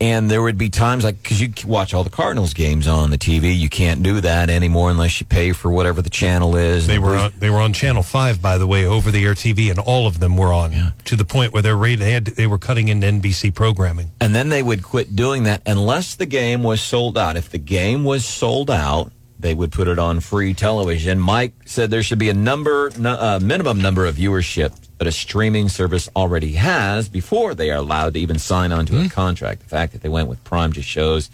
and 0.00 0.30
there 0.30 0.42
would 0.42 0.58
be 0.58 0.70
times 0.70 1.04
like 1.04 1.22
because 1.22 1.40
you 1.40 1.52
watch 1.66 1.94
all 1.94 2.04
the 2.04 2.10
Cardinals 2.10 2.54
games 2.54 2.88
on 2.88 3.10
the 3.10 3.18
TV, 3.18 3.56
you 3.56 3.68
can't 3.68 4.02
do 4.02 4.20
that 4.22 4.50
anymore 4.50 4.90
unless 4.90 5.20
you 5.20 5.26
pay 5.26 5.52
for 5.52 5.70
whatever 5.70 6.02
the 6.02 6.10
channel 6.10 6.56
is. 6.56 6.86
They 6.86 6.98
were 6.98 7.16
on, 7.16 7.32
they 7.38 7.50
were 7.50 7.60
on 7.60 7.72
Channel 7.72 8.02
Five, 8.02 8.40
by 8.42 8.58
the 8.58 8.66
way, 8.66 8.86
over 8.86 9.10
the 9.10 9.24
air 9.24 9.34
TV, 9.34 9.70
and 9.70 9.78
all 9.78 10.06
of 10.06 10.18
them 10.20 10.36
were 10.36 10.52
on 10.52 10.94
to 11.04 11.16
the 11.16 11.24
point 11.24 11.52
where 11.52 11.62
they're. 11.62 11.76
They 11.96 12.12
had 12.12 12.26
they 12.26 12.46
were 12.46 12.58
cutting 12.58 12.88
into 12.88 13.06
NBC 13.06 13.54
programming. 13.54 14.10
and 14.20 14.34
then 14.34 14.48
they 14.48 14.62
would 14.62 14.82
quit 14.82 15.16
doing 15.16 15.44
that 15.44 15.62
unless 15.66 16.14
the 16.16 16.26
game 16.26 16.62
was 16.62 16.80
sold 16.80 17.16
out. 17.16 17.36
If 17.36 17.50
the 17.50 17.58
game 17.58 18.04
was 18.04 18.24
sold 18.24 18.70
out, 18.70 19.12
they 19.40 19.54
would 19.54 19.72
put 19.72 19.88
it 19.88 19.98
on 19.98 20.20
free 20.20 20.54
television. 20.54 21.18
Mike 21.18 21.52
said 21.64 21.90
there 21.90 22.02
should 22.02 22.18
be 22.18 22.28
a 22.28 22.34
number, 22.34 22.90
nu- 22.98 23.08
uh, 23.08 23.38
minimum 23.42 23.80
number 23.80 24.06
of 24.06 24.16
viewership 24.16 24.72
that 24.98 25.06
a 25.06 25.12
streaming 25.12 25.68
service 25.68 26.08
already 26.14 26.52
has 26.52 27.08
before 27.08 27.54
they 27.54 27.70
are 27.70 27.78
allowed 27.78 28.14
to 28.14 28.20
even 28.20 28.38
sign 28.38 28.70
on 28.70 28.84
to 28.86 29.00
a 29.00 29.08
contract. 29.08 29.62
The 29.62 29.68
fact 29.68 29.92
that 29.92 30.02
they 30.02 30.08
went 30.10 30.28
with 30.28 30.42
Prime 30.44 30.72
just 30.72 30.88
shows 30.88 31.30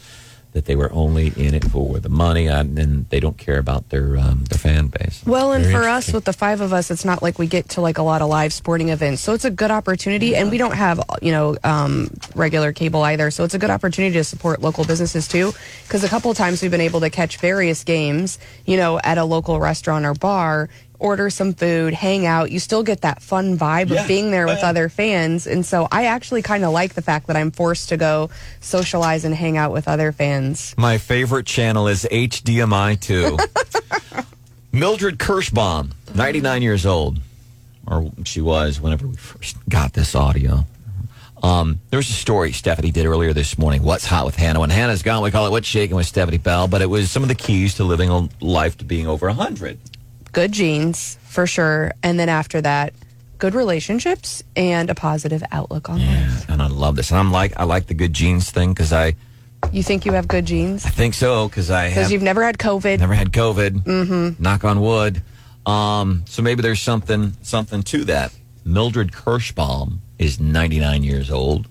that 0.56 0.64
they 0.64 0.74
were 0.74 0.90
only 0.94 1.34
in 1.36 1.52
it 1.52 1.70
for 1.70 1.98
the 2.00 2.08
money, 2.08 2.46
and 2.46 3.06
they 3.10 3.20
don't 3.20 3.36
care 3.36 3.58
about 3.58 3.90
their 3.90 4.16
um, 4.16 4.44
their 4.44 4.58
fan 4.58 4.86
base. 4.86 5.22
Well, 5.26 5.52
and 5.52 5.62
Very 5.62 5.74
for 5.74 5.86
us, 5.86 6.10
with 6.14 6.24
the 6.24 6.32
five 6.32 6.62
of 6.62 6.72
us, 6.72 6.90
it's 6.90 7.04
not 7.04 7.22
like 7.22 7.38
we 7.38 7.46
get 7.46 7.68
to 7.70 7.82
like 7.82 7.98
a 7.98 8.02
lot 8.02 8.22
of 8.22 8.30
live 8.30 8.54
sporting 8.54 8.88
events. 8.88 9.20
So 9.20 9.34
it's 9.34 9.44
a 9.44 9.50
good 9.50 9.70
opportunity. 9.70 10.34
And 10.34 10.50
we 10.50 10.56
don't 10.56 10.74
have, 10.74 10.98
you 11.20 11.30
know, 11.30 11.58
um, 11.62 12.10
regular 12.34 12.72
cable 12.72 13.02
either. 13.02 13.30
So 13.30 13.44
it's 13.44 13.52
a 13.52 13.58
good 13.58 13.68
opportunity 13.68 14.14
to 14.14 14.24
support 14.24 14.62
local 14.62 14.86
businesses 14.86 15.28
too. 15.28 15.52
Because 15.82 16.04
a 16.04 16.08
couple 16.08 16.30
of 16.30 16.38
times 16.38 16.62
we've 16.62 16.70
been 16.70 16.80
able 16.80 17.00
to 17.00 17.10
catch 17.10 17.36
various 17.36 17.84
games, 17.84 18.38
you 18.64 18.78
know, 18.78 18.98
at 19.00 19.18
a 19.18 19.24
local 19.24 19.60
restaurant 19.60 20.06
or 20.06 20.14
bar, 20.14 20.70
order 20.98 21.30
some 21.30 21.52
food, 21.54 21.94
hang 21.94 22.26
out. 22.26 22.50
You 22.50 22.58
still 22.58 22.82
get 22.82 23.02
that 23.02 23.22
fun 23.22 23.58
vibe 23.58 23.90
Yeah. 23.90 24.02
of 24.02 24.08
being 24.08 24.30
there 24.30 24.46
Oh, 24.46 24.50
with 24.52 24.60
yeah. 24.60 24.68
other 24.68 24.88
fans. 24.88 25.46
And 25.46 25.64
so 25.64 25.88
I 25.92 26.06
actually 26.06 26.42
kind 26.42 26.64
of 26.64 26.72
like 26.72 26.94
the 26.94 27.02
fact 27.02 27.26
that 27.28 27.36
I'm 27.36 27.50
forced 27.50 27.88
to 27.90 27.96
go 27.96 28.30
socialize 28.60 29.24
and 29.24 29.34
hang 29.34 29.56
out 29.56 29.72
with 29.72 29.88
other 29.88 30.12
fans. 30.12 30.74
My 30.76 30.98
favorite 30.98 31.46
channel 31.46 31.88
is 31.88 32.06
HDMI 32.10 33.00
2. 33.00 33.38
Mildred 34.72 35.18
Kirschbaum, 35.18 35.92
99 36.14 36.62
years 36.62 36.84
old, 36.84 37.18
or 37.86 38.10
she 38.24 38.40
was 38.40 38.80
whenever 38.80 39.06
we 39.06 39.16
first 39.16 39.56
got 39.68 39.92
this 39.94 40.14
audio. 40.14 40.64
Um, 41.42 41.80
there 41.90 41.98
was 41.98 42.08
a 42.08 42.12
story 42.14 42.52
Stephanie 42.52 42.90
did 42.90 43.06
earlier 43.06 43.32
this 43.32 43.56
morning. 43.58 43.82
What's 43.82 44.04
hot 44.06 44.26
with 44.26 44.34
Hannah? 44.36 44.60
When 44.60 44.70
Hannah's 44.70 45.02
gone, 45.02 45.22
we 45.22 45.30
call 45.30 45.46
it 45.46 45.50
What's 45.50 45.66
Shaking 45.66 45.94
with 45.96 46.06
Stephanie 46.06 46.38
Bell, 46.38 46.66
but 46.66 46.82
it 46.82 46.86
was 46.86 47.10
some 47.10 47.22
of 47.22 47.28
the 47.28 47.34
keys 47.34 47.74
to 47.74 47.84
living 47.84 48.10
a 48.10 48.28
life 48.40 48.76
to 48.78 48.84
being 48.84 49.06
over 49.06 49.26
100. 49.28 49.78
Good 50.36 50.52
genes 50.52 51.16
for 51.24 51.46
sure 51.46 51.92
and 52.02 52.20
then 52.20 52.28
after 52.28 52.60
that 52.60 52.92
good 53.38 53.54
relationships 53.54 54.42
and 54.54 54.90
a 54.90 54.94
positive 54.94 55.42
outlook 55.50 55.88
on 55.88 55.98
life. 55.98 56.46
And 56.50 56.60
I 56.60 56.66
love 56.68 56.94
this. 56.96 57.10
And 57.10 57.18
I'm 57.18 57.32
like, 57.32 57.52
I 57.58 57.64
like 57.64 57.86
the 57.86 57.94
good 57.94 58.12
genes 58.12 58.50
thing 58.50 58.74
because 58.74 58.92
I, 58.92 59.14
You 59.72 59.82
think 59.82 60.04
you 60.04 60.12
have 60.12 60.28
good 60.28 60.44
genes? 60.44 60.84
I 60.84 60.90
think 60.90 61.14
so 61.14 61.48
because 61.48 61.70
I 61.70 61.88
Because 61.88 62.12
you've 62.12 62.22
never 62.22 62.42
had 62.44 62.58
COVID. 62.58 62.98
never 63.00 63.14
had 63.14 63.32
COVID. 63.32 63.70
Mm-hmm. 63.84 64.42
Knock 64.42 64.62
on 64.64 64.80
wood. 64.82 65.22
Um, 65.64 66.22
so 66.26 66.42
maybe 66.42 66.60
there's 66.62 66.82
something 66.82 67.32
something 67.42 67.82
to 67.84 68.04
that. 68.04 68.30
Mildred 68.64 69.12
Kirschbaum 69.12 69.98
is 70.18 70.38
99 70.38 71.02
years 71.02 71.30
old, 71.30 71.66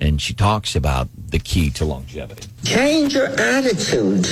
and 0.00 0.20
she 0.22 0.34
talks 0.34 0.76
about 0.76 1.08
the 1.30 1.38
key 1.40 1.70
to 1.70 1.84
longevity. 1.84 2.48
Change 2.64 3.12
your 3.14 3.26
attitude. 3.40 4.26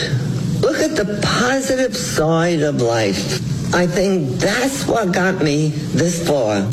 Look 0.61 0.79
at 0.79 0.95
the 0.97 1.21
positive 1.23 1.97
side 1.97 2.61
of 2.63 2.81
life. 2.81 3.41
I 3.75 3.87
think 3.87 4.29
that's 4.39 4.87
what 4.87 5.13
got 5.13 5.43
me 5.43 5.69
this 5.69 6.27
far. 6.27 6.71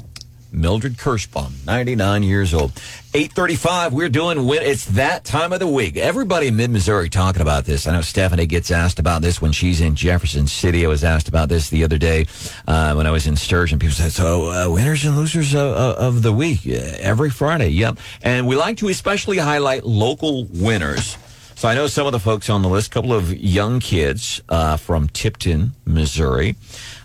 Mildred 0.52 0.98
Kirschbaum, 0.98 1.52
99 1.66 2.24
years 2.24 2.54
old. 2.54 2.72
835, 3.14 3.94
we're 3.94 4.10
doing, 4.10 4.46
win- 4.48 4.64
it's 4.64 4.86
that 4.86 5.24
time 5.24 5.54
of 5.54 5.60
the 5.60 5.68
week. 5.68 5.96
Everybody 5.96 6.48
in 6.48 6.56
mid-Missouri 6.56 7.08
talking 7.08 7.42
about 7.42 7.66
this. 7.66 7.86
I 7.88 7.94
know 7.94 8.02
Stephanie 8.02 8.48
gets 8.48 8.72
asked 8.72 9.00
about 9.00 9.22
this 9.22 9.42
when 9.42 9.52
she's 9.52 9.80
in 9.80 9.96
Jefferson 9.96 10.48
City. 10.48 10.86
I 10.86 10.90
was 10.90 11.04
asked 11.04 11.28
about 11.30 11.50
this 11.50 11.70
the 11.70 11.84
other 11.84 11.98
day 12.00 12.26
uh, 12.68 12.94
when 12.96 13.06
I 13.08 13.12
was 13.12 13.28
in 13.28 13.36
Sturgeon. 13.36 13.80
People 13.80 13.96
said, 13.96 14.12
so 14.12 14.52
uh, 14.52 14.70
winners 14.74 15.06
and 15.06 15.16
losers 15.16 15.54
of, 15.54 15.62
of 15.76 16.16
of 16.16 16.24
the 16.24 16.34
week 16.34 16.62
uh, 16.68 16.72
every 17.00 17.30
Friday. 17.30 17.70
Yep. 17.70 18.00
And 18.24 18.48
we 18.48 18.56
like 18.56 18.78
to 18.78 18.90
especially 18.90 19.38
highlight 19.38 19.86
local 19.86 20.46
winners. 20.46 21.16
So 21.60 21.68
I 21.68 21.76
know 21.76 21.88
some 21.88 22.06
of 22.08 22.14
the 22.14 22.22
folks 22.22 22.50
on 22.50 22.62
the 22.62 22.70
list, 22.70 22.88
a 22.88 22.90
couple 22.92 23.12
of 23.12 23.38
young 23.38 23.82
kids 23.82 24.42
uh, 24.48 24.78
from 24.78 25.10
Tipton, 25.10 25.74
Missouri. 25.84 26.56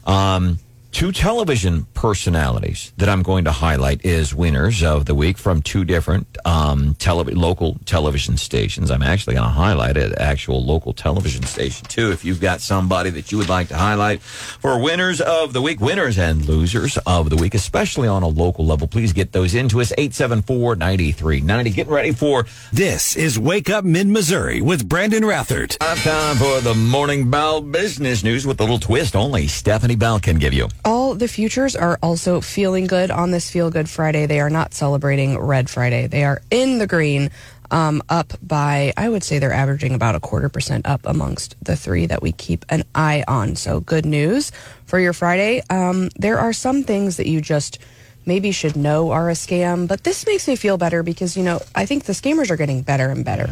Um, 0.07 0.61
two 0.95 1.11
television 1.11 1.85
personalities 1.93 2.93
that 2.99 3.09
I'm 3.09 3.25
going 3.25 3.45
to 3.47 3.51
highlight 3.51 4.07
as 4.07 4.33
winners 4.33 4.85
of 4.85 5.07
the 5.07 5.15
week 5.15 5.39
from 5.39 5.61
two 5.61 5.85
different 5.85 6.39
um, 6.45 6.95
tele- 7.01 7.25
local 7.35 7.77
television 7.85 8.37
stations. 8.37 8.93
I'm 8.93 9.03
actually 9.03 9.35
going 9.35 9.49
to 9.49 9.53
highlight 9.53 9.97
an 9.97 10.15
actual 10.19 10.65
local 10.65 10.93
television 10.93 11.43
station 11.43 11.85
too. 11.89 12.13
If 12.13 12.25
you've 12.25 12.41
got 12.41 12.61
somebody 12.61 13.11
that 13.11 13.33
you 13.33 13.39
would 13.39 13.49
like 13.49 13.69
to 13.69 13.77
highlight 13.77 14.23
for 14.23 14.81
winners 14.81 15.21
of 15.21 15.53
the 15.53 15.61
week, 15.61 15.81
winners 15.81 16.17
and 16.17 16.47
losers 16.47 16.97
of 17.09 17.29
the 17.29 17.37
week, 17.37 17.55
especially 17.55 18.07
on 18.07 18.23
a 18.23 18.29
local 18.29 18.65
level, 18.65 18.87
please 18.87 19.13
get 19.13 19.33
those 19.33 19.57
into 19.57 19.81
us. 19.81 19.93
874-9390. 19.99 21.75
Getting 21.75 21.93
ready 21.93 22.13
for 22.13 22.47
This 22.73 23.17
is 23.17 23.37
Wake 23.37 23.69
Up 23.69 23.85
Mid 23.85 24.07
Missouri 24.07 24.61
with 24.61 24.89
Brandon 24.89 25.25
Rathert. 25.25 25.77
time 25.79 26.37
for 26.37 26.61
the 26.61 26.75
morning 26.75 27.31
Bell 27.31 27.61
business 27.61 28.23
news 28.23 28.47
with 28.47 28.61
a 28.61 28.63
little 28.63 28.79
twist 28.79 29.17
only 29.17 29.49
Stephanie 29.49 29.97
Bell 29.97 30.21
can 30.21 30.39
give 30.39 30.53
you. 30.53 30.69
All 30.87 31.15
the 31.15 31.29
futures 31.29 31.75
are 31.77 31.99
also 32.03 32.43
feeling 32.43 32.87
good 32.87 33.11
on 33.11 33.31
this 33.31 33.51
Feel 33.51 33.71
Good 33.71 33.89
Friday. 33.89 34.27
They 34.27 34.41
are 34.41 34.51
not 34.51 34.75
celebrating 34.75 35.39
Red 35.39 35.71
Friday. 35.71 36.09
They 36.09 36.25
are 36.25 36.43
in 36.51 36.77
the 36.77 36.87
green, 36.87 37.31
um, 37.71 38.03
up 38.11 38.35
by, 38.43 38.93
I 38.95 39.09
would 39.09 39.25
say 39.25 39.39
they're 39.39 39.51
averaging 39.51 39.95
about 39.95 40.15
a 40.15 40.21
quarter 40.21 40.51
percent 40.51 40.87
up 40.87 41.01
amongst 41.07 41.57
the 41.65 41.75
three 41.75 42.05
that 42.07 42.21
we 42.21 42.33
keep 42.33 42.67
an 42.69 42.85
eye 42.95 43.25
on. 43.27 43.57
So 43.57 43.81
good 43.81 44.05
news 44.05 44.53
for 44.85 44.99
your 44.99 45.15
Friday. 45.15 45.63
Um, 45.71 46.11
there 46.17 46.39
are 46.39 46.53
some 46.53 46.83
things 46.83 47.17
that 47.17 47.27
you 47.27 47.41
just 47.41 47.79
maybe 48.27 48.53
should 48.53 48.77
know 48.77 49.11
are 49.11 49.31
a 49.31 49.35
scam, 49.35 49.89
but 49.89 50.05
this 50.05 50.27
makes 50.27 50.47
me 50.47 50.57
feel 50.57 50.77
better 50.77 51.03
because, 51.03 51.35
you 51.35 51.43
know, 51.45 51.61
I 51.75 51.87
think 51.87 52.05
the 52.05 52.13
scammers 52.13 52.51
are 52.51 52.57
getting 52.57 52.83
better 52.83 53.09
and 53.09 53.25
better. 53.25 53.49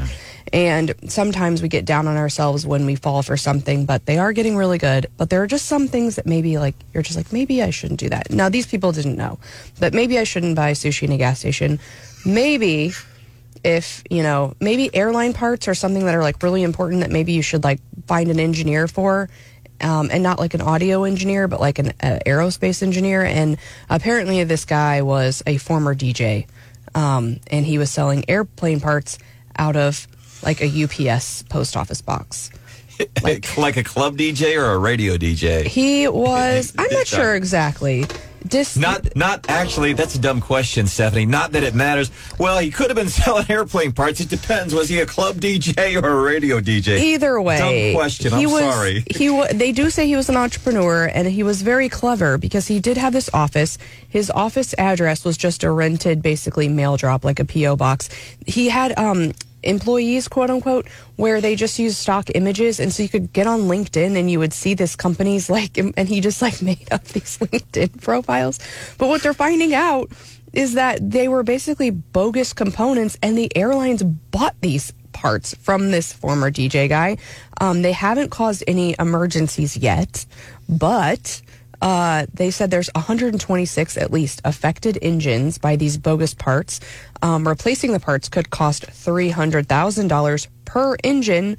And 0.52 0.94
sometimes 1.08 1.62
we 1.62 1.68
get 1.68 1.86
down 1.86 2.06
on 2.06 2.16
ourselves 2.16 2.66
when 2.66 2.84
we 2.84 2.94
fall 2.94 3.22
for 3.22 3.38
something, 3.38 3.86
but 3.86 4.04
they 4.04 4.18
are 4.18 4.32
getting 4.34 4.54
really 4.54 4.76
good. 4.76 5.06
But 5.16 5.30
there 5.30 5.42
are 5.42 5.46
just 5.46 5.64
some 5.64 5.88
things 5.88 6.16
that 6.16 6.26
maybe 6.26 6.58
like 6.58 6.74
you're 6.92 7.02
just 7.02 7.16
like, 7.16 7.32
maybe 7.32 7.62
I 7.62 7.70
shouldn't 7.70 8.00
do 8.00 8.10
that. 8.10 8.30
Now, 8.30 8.50
these 8.50 8.66
people 8.66 8.92
didn't 8.92 9.16
know, 9.16 9.38
but 9.80 9.94
maybe 9.94 10.18
I 10.18 10.24
shouldn't 10.24 10.56
buy 10.56 10.72
sushi 10.72 11.04
in 11.04 11.12
a 11.12 11.16
gas 11.16 11.38
station. 11.38 11.80
Maybe 12.26 12.92
if, 13.64 14.02
you 14.10 14.22
know, 14.22 14.54
maybe 14.60 14.94
airline 14.94 15.32
parts 15.32 15.68
are 15.68 15.74
something 15.74 16.04
that 16.04 16.14
are 16.14 16.22
like 16.22 16.42
really 16.42 16.62
important 16.62 17.00
that 17.00 17.10
maybe 17.10 17.32
you 17.32 17.42
should 17.42 17.64
like 17.64 17.80
find 18.06 18.30
an 18.30 18.38
engineer 18.38 18.88
for 18.88 19.30
um, 19.80 20.10
and 20.12 20.22
not 20.22 20.38
like 20.38 20.54
an 20.54 20.60
audio 20.60 21.04
engineer, 21.04 21.48
but 21.48 21.60
like 21.60 21.78
an 21.78 21.88
uh, 22.02 22.18
aerospace 22.26 22.82
engineer. 22.82 23.24
And 23.24 23.56
apparently, 23.90 24.44
this 24.44 24.64
guy 24.64 25.02
was 25.02 25.42
a 25.46 25.56
former 25.56 25.94
DJ, 25.94 26.46
um, 26.94 27.40
and 27.50 27.66
he 27.66 27.78
was 27.78 27.90
selling 27.90 28.24
airplane 28.28 28.80
parts 28.80 29.18
out 29.56 29.76
of 29.76 30.06
like 30.42 30.60
a 30.62 30.84
UPS 30.84 31.42
post 31.44 31.76
office 31.76 32.02
box. 32.02 32.50
Like, 33.22 33.56
like 33.56 33.76
a 33.76 33.84
club 33.84 34.16
DJ 34.16 34.56
or 34.60 34.72
a 34.72 34.78
radio 34.78 35.16
DJ? 35.16 35.64
He 35.64 36.06
was, 36.08 36.74
I'm 36.78 36.88
not 36.90 37.06
sure 37.06 37.34
exactly. 37.34 38.04
Dis- 38.46 38.76
Not, 38.76 39.14
not 39.14 39.48
actually. 39.48 39.92
That's 39.92 40.16
a 40.16 40.18
dumb 40.18 40.40
question, 40.40 40.88
Stephanie. 40.88 41.26
Not 41.26 41.52
that 41.52 41.62
it 41.62 41.76
matters. 41.76 42.10
Well, 42.38 42.58
he 42.58 42.72
could 42.72 42.88
have 42.88 42.96
been 42.96 43.08
selling 43.22 43.46
airplane 43.48 43.92
parts. 43.92 44.18
It 44.20 44.28
depends. 44.28 44.74
Was 44.74 44.88
he 44.88 44.98
a 44.98 45.06
club 45.06 45.36
DJ 45.36 46.02
or 46.02 46.08
a 46.08 46.22
radio 46.22 46.60
DJ? 46.60 46.98
Either 46.98 47.40
way, 47.40 47.92
Dumb 47.92 48.00
question. 48.00 48.32
He 48.32 48.44
I'm 48.44 48.50
was, 48.50 48.62
sorry. 48.62 49.04
He 49.08 49.30
wa- 49.30 49.46
they 49.54 49.70
do 49.70 49.90
say 49.90 50.08
he 50.08 50.16
was 50.16 50.28
an 50.28 50.36
entrepreneur, 50.36 51.04
and 51.06 51.28
he 51.28 51.44
was 51.44 51.62
very 51.62 51.88
clever 51.88 52.36
because 52.36 52.66
he 52.66 52.80
did 52.80 52.96
have 52.96 53.12
this 53.12 53.30
office. 53.32 53.78
His 54.08 54.28
office 54.28 54.74
address 54.76 55.24
was 55.24 55.36
just 55.36 55.62
a 55.62 55.70
rented, 55.70 56.20
basically 56.20 56.68
mail 56.68 56.96
drop, 56.96 57.24
like 57.24 57.38
a 57.38 57.44
PO 57.44 57.76
box. 57.76 58.08
He 58.44 58.68
had 58.68 58.98
um, 58.98 59.32
employees, 59.62 60.28
quote 60.28 60.50
unquote, 60.50 60.86
where 61.16 61.40
they 61.40 61.56
just 61.56 61.78
use 61.78 61.96
stock 61.96 62.30
images, 62.34 62.80
and 62.80 62.92
so 62.92 63.02
you 63.02 63.08
could 63.08 63.32
get 63.32 63.46
on 63.46 63.62
LinkedIn 63.62 64.18
and 64.18 64.30
you 64.30 64.38
would 64.38 64.52
see 64.52 64.74
this 64.74 64.96
company's 64.96 65.48
like, 65.50 65.78
and 65.96 66.08
he 66.08 66.20
just 66.20 66.42
like 66.42 66.62
made 66.62 66.90
up 66.92 67.04
these 67.04 67.38
LinkedIn 67.38 68.00
profiles. 68.00 68.58
But 68.98 69.08
what 69.08 69.22
they're 69.22 69.34
finding 69.34 69.74
out 69.74 70.10
is 70.52 70.74
that 70.74 71.10
they 71.10 71.28
were 71.28 71.42
basically 71.42 71.90
bogus 71.90 72.52
components, 72.52 73.16
and 73.22 73.36
the 73.36 73.54
airlines 73.56 74.02
bought 74.02 74.54
these 74.60 74.92
parts 75.12 75.54
from 75.56 75.90
this 75.90 76.12
former 76.12 76.50
DJ 76.50 76.88
guy. 76.88 77.16
Um, 77.60 77.82
they 77.82 77.92
haven't 77.92 78.30
caused 78.30 78.64
any 78.66 78.94
emergencies 78.98 79.76
yet, 79.76 80.26
but 80.68 81.40
uh, 81.82 82.26
they 82.32 82.52
said 82.52 82.70
there's 82.70 82.88
126 82.94 83.96
at 83.96 84.12
least 84.12 84.40
affected 84.44 84.96
engines 85.02 85.58
by 85.58 85.74
these 85.74 85.98
bogus 85.98 86.32
parts. 86.32 86.78
Um, 87.22 87.46
replacing 87.46 87.92
the 87.92 88.00
parts 88.00 88.28
could 88.28 88.50
cost 88.50 88.86
$300,000 88.86 90.46
per 90.64 90.96
engine. 91.02 91.58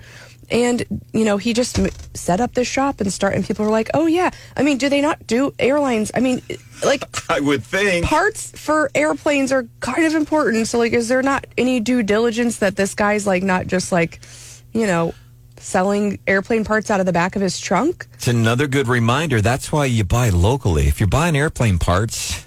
And, 0.50 0.84
you 1.13 1.25
know, 1.25 1.38
he 1.38 1.53
just 1.53 1.77
set 2.15 2.39
up 2.39 2.53
this 2.53 2.68
shop 2.68 3.01
and 3.01 3.12
start, 3.12 3.34
and 3.34 3.46
people 3.46 3.65
were 3.65 3.72
like, 3.72 3.89
oh, 3.94 4.06
yeah. 4.06 4.30
I 4.56 4.63
mean, 4.63 4.77
do 4.77 4.88
they 4.88 5.01
not 5.01 5.27
do 5.27 5.53
airlines? 5.60 6.12
I 6.15 6.22
mean, 6.22 6.42
like, 6.86 7.03
I 7.30 7.42
would 7.42 7.63
think. 7.63 8.06
parts 8.06 8.51
for 8.51 8.89
airplanes 8.96 9.51
are 9.51 9.68
kind 9.82 10.06
of 10.06 10.15
important. 10.15 10.68
So, 10.68 10.77
like, 10.77 10.94
is 10.94 11.10
there 11.10 11.22
not 11.22 11.48
any 11.58 11.82
due 11.82 12.01
diligence 12.01 12.58
that 12.58 12.77
this 12.77 12.94
guy's 12.96 13.27
like 13.27 13.44
not 13.44 13.68
just 13.68 13.92
like, 13.92 14.22
you 14.74 14.88
know, 14.88 15.13
selling 15.63 16.20
airplane 16.27 16.65
parts 16.65 16.91
out 16.91 17.00
of 17.00 17.05
the 17.05 17.13
back 17.13 17.36
of 17.36 17.41
his 17.41 17.60
trunk? 17.60 18.08
It's 18.13 18.27
another 18.27 18.67
good 18.67 18.88
reminder. 18.88 19.41
That's 19.41 19.72
why 19.72 19.86
you 19.86 20.03
buy 20.03 20.29
locally. 20.29 20.88
If 20.88 21.00
you're 21.00 21.10
buying 21.10 21.36
airplane 21.36 21.79
parts, 21.79 22.43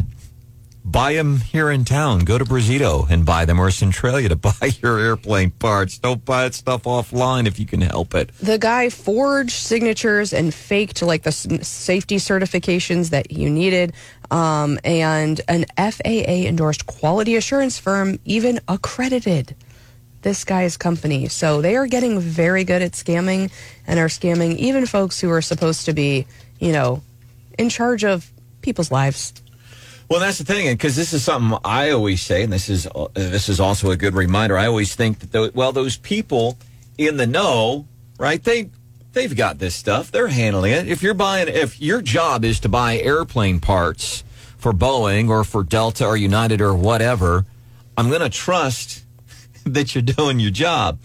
buy 0.86 1.14
them 1.14 1.40
here 1.40 1.70
in 1.70 1.84
town. 1.84 2.20
Go 2.20 2.38
to 2.38 2.44
Brazito 2.44 3.10
and 3.10 3.26
buy 3.26 3.44
them 3.44 3.60
or 3.60 3.70
Centralia 3.70 4.28
to 4.28 4.36
buy 4.36 4.70
your 4.82 4.98
airplane 4.98 5.50
parts. 5.50 5.98
Don't 5.98 6.24
buy 6.24 6.48
stuff 6.50 6.84
offline 6.84 7.46
if 7.46 7.58
you 7.58 7.66
can 7.66 7.80
help 7.80 8.14
it. 8.14 8.30
The 8.38 8.58
guy 8.58 8.88
forged 8.88 9.52
signatures 9.52 10.32
and 10.32 10.54
faked 10.54 11.02
like 11.02 11.24
the 11.24 11.32
safety 11.32 12.16
certifications 12.16 13.10
that 13.10 13.32
you 13.32 13.50
needed. 13.50 13.92
Um, 14.30 14.78
and 14.84 15.40
an 15.48 15.66
FAA 15.76 16.46
endorsed 16.46 16.86
quality 16.86 17.36
assurance 17.36 17.78
firm 17.78 18.18
even 18.24 18.60
accredited 18.68 19.54
this 20.26 20.42
guy's 20.42 20.76
company. 20.76 21.28
So 21.28 21.62
they 21.62 21.76
are 21.76 21.86
getting 21.86 22.18
very 22.18 22.64
good 22.64 22.82
at 22.82 22.92
scamming 22.92 23.52
and 23.86 24.00
are 24.00 24.08
scamming 24.08 24.56
even 24.56 24.84
folks 24.84 25.20
who 25.20 25.30
are 25.30 25.40
supposed 25.40 25.84
to 25.84 25.92
be, 25.92 26.26
you 26.58 26.72
know, 26.72 27.00
in 27.56 27.68
charge 27.68 28.02
of 28.04 28.28
people's 28.60 28.90
lives. 28.90 29.32
Well, 30.10 30.18
that's 30.18 30.38
the 30.38 30.44
thing, 30.44 30.74
because 30.74 30.96
this 30.96 31.12
is 31.12 31.22
something 31.22 31.56
I 31.64 31.90
always 31.90 32.22
say, 32.22 32.42
and 32.42 32.52
this 32.52 32.68
is 32.68 32.88
uh, 32.92 33.06
this 33.14 33.48
is 33.48 33.60
also 33.60 33.92
a 33.92 33.96
good 33.96 34.14
reminder. 34.14 34.58
I 34.58 34.66
always 34.66 34.96
think 34.96 35.20
that 35.30 35.54
well, 35.54 35.70
those 35.70 35.96
people 35.96 36.58
in 36.98 37.18
the 37.18 37.26
know, 37.26 37.86
right? 38.18 38.42
They 38.42 38.70
they've 39.12 39.36
got 39.36 39.60
this 39.60 39.76
stuff. 39.76 40.10
They're 40.10 40.26
handling 40.26 40.72
it. 40.72 40.88
If 40.88 41.04
you're 41.04 41.14
buying, 41.14 41.46
if 41.46 41.80
your 41.80 42.02
job 42.02 42.44
is 42.44 42.58
to 42.60 42.68
buy 42.68 42.98
airplane 42.98 43.60
parts 43.60 44.24
for 44.58 44.72
Boeing 44.72 45.28
or 45.28 45.44
for 45.44 45.62
Delta 45.62 46.04
or 46.04 46.16
United 46.16 46.60
or 46.60 46.74
whatever, 46.74 47.46
I'm 47.96 48.08
going 48.08 48.22
to 48.22 48.28
trust 48.28 49.05
that 49.74 49.94
you're 49.94 50.02
doing 50.02 50.40
your 50.40 50.50
job, 50.50 50.98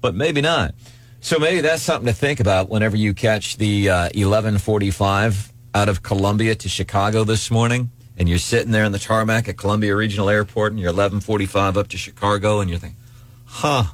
but 0.00 0.14
maybe 0.14 0.40
not. 0.40 0.74
So 1.20 1.38
maybe 1.38 1.60
that's 1.60 1.82
something 1.82 2.06
to 2.06 2.12
think 2.12 2.40
about 2.40 2.68
whenever 2.68 2.96
you 2.96 3.14
catch 3.14 3.56
the 3.56 3.88
uh, 3.88 4.02
1145 4.14 5.52
out 5.74 5.88
of 5.88 6.02
Columbia 6.02 6.54
to 6.56 6.68
Chicago 6.68 7.24
this 7.24 7.50
morning, 7.50 7.90
and 8.16 8.28
you're 8.28 8.38
sitting 8.38 8.72
there 8.72 8.84
in 8.84 8.92
the 8.92 8.98
tarmac 8.98 9.48
at 9.48 9.56
Columbia 9.56 9.94
Regional 9.94 10.28
Airport, 10.28 10.72
and 10.72 10.80
you're 10.80 10.90
1145 10.90 11.78
up 11.78 11.88
to 11.88 11.96
Chicago, 11.96 12.60
and 12.60 12.68
you're 12.68 12.78
thinking, 12.78 12.98
huh, 13.44 13.84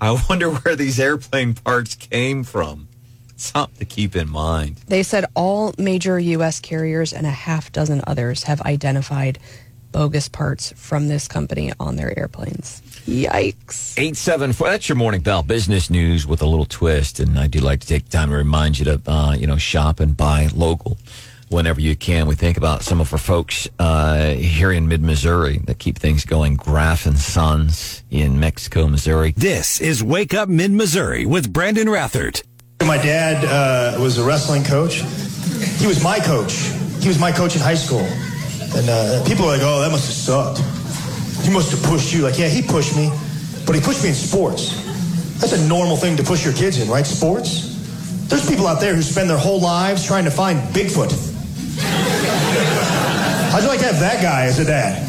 I 0.00 0.16
wonder 0.28 0.50
where 0.50 0.76
these 0.76 0.98
airplane 0.98 1.54
parts 1.54 1.94
came 1.94 2.42
from. 2.42 2.88
Something 3.36 3.78
to 3.78 3.84
keep 3.84 4.16
in 4.16 4.28
mind. 4.28 4.78
They 4.88 5.04
said 5.04 5.26
all 5.36 5.72
major 5.78 6.18
U.S. 6.18 6.58
carriers 6.58 7.12
and 7.12 7.24
a 7.24 7.30
half 7.30 7.70
dozen 7.70 8.02
others 8.04 8.44
have 8.44 8.60
identified 8.62 9.38
bogus 9.92 10.28
parts 10.28 10.72
from 10.76 11.08
this 11.08 11.28
company 11.28 11.72
on 11.80 11.96
their 11.96 12.18
airplanes. 12.18 12.82
Yikes. 13.06 13.98
874, 13.98 14.68
that's 14.68 14.88
your 14.88 14.96
morning 14.96 15.20
bell 15.20 15.42
business 15.42 15.88
news 15.88 16.26
with 16.26 16.42
a 16.42 16.46
little 16.46 16.66
twist. 16.66 17.20
And 17.20 17.38
I 17.38 17.46
do 17.46 17.60
like 17.60 17.80
to 17.80 17.86
take 17.86 18.08
time 18.08 18.30
to 18.30 18.36
remind 18.36 18.78
you 18.78 18.84
to, 18.84 19.00
uh, 19.06 19.34
you 19.38 19.46
know, 19.46 19.56
shop 19.56 20.00
and 20.00 20.16
buy 20.16 20.48
local 20.54 20.98
whenever 21.48 21.80
you 21.80 21.96
can. 21.96 22.26
We 22.26 22.34
think 22.34 22.56
about 22.56 22.82
some 22.82 23.00
of 23.00 23.12
our 23.12 23.18
folks 23.18 23.68
uh, 23.78 24.32
here 24.32 24.70
in 24.70 24.88
mid 24.88 25.02
Missouri 25.02 25.58
that 25.64 25.78
keep 25.78 25.98
things 25.98 26.24
going. 26.24 26.56
Graf 26.56 27.06
and 27.06 27.18
Sons 27.18 28.02
in 28.10 28.38
Mexico, 28.38 28.88
Missouri. 28.88 29.32
This 29.36 29.80
is 29.80 30.02
Wake 30.02 30.34
Up 30.34 30.48
Mid 30.48 30.70
Missouri 30.70 31.26
with 31.26 31.52
Brandon 31.52 31.88
Rathert. 31.88 32.42
My 32.82 32.96
dad 32.98 33.44
uh, 33.44 34.00
was 34.00 34.18
a 34.18 34.24
wrestling 34.24 34.64
coach. 34.64 35.02
He 35.78 35.86
was 35.86 36.02
my 36.02 36.20
coach. 36.20 36.52
He 37.00 37.08
was 37.08 37.18
my 37.18 37.32
coach 37.32 37.56
in 37.56 37.62
high 37.62 37.74
school. 37.74 38.06
And 38.76 38.88
uh, 38.88 39.24
people 39.26 39.44
are 39.44 39.56
like, 39.56 39.62
oh, 39.62 39.80
that 39.80 39.90
must 39.90 40.06
have 40.06 40.14
sucked. 40.14 40.58
He 41.44 41.50
must 41.52 41.70
have 41.70 41.82
pushed 41.82 42.12
you. 42.12 42.22
Like, 42.22 42.38
yeah, 42.38 42.48
he 42.48 42.62
pushed 42.62 42.96
me, 42.96 43.10
but 43.66 43.74
he 43.74 43.80
pushed 43.80 44.02
me 44.02 44.10
in 44.10 44.14
sports. 44.14 44.84
That's 45.40 45.52
a 45.52 45.68
normal 45.68 45.96
thing 45.96 46.16
to 46.16 46.22
push 46.22 46.44
your 46.44 46.54
kids 46.54 46.78
in, 46.78 46.88
right? 46.88 47.06
Sports. 47.06 47.76
There's 48.28 48.46
people 48.46 48.66
out 48.66 48.80
there 48.80 48.94
who 48.94 49.02
spend 49.02 49.30
their 49.30 49.38
whole 49.38 49.60
lives 49.60 50.04
trying 50.04 50.24
to 50.24 50.30
find 50.30 50.58
Bigfoot. 50.74 51.12
How'd 53.50 53.62
you 53.62 53.68
like 53.68 53.80
to 53.80 53.86
have 53.86 54.00
that 54.00 54.20
guy 54.20 54.44
as 54.44 54.58
a 54.58 54.64
dad? 54.64 55.00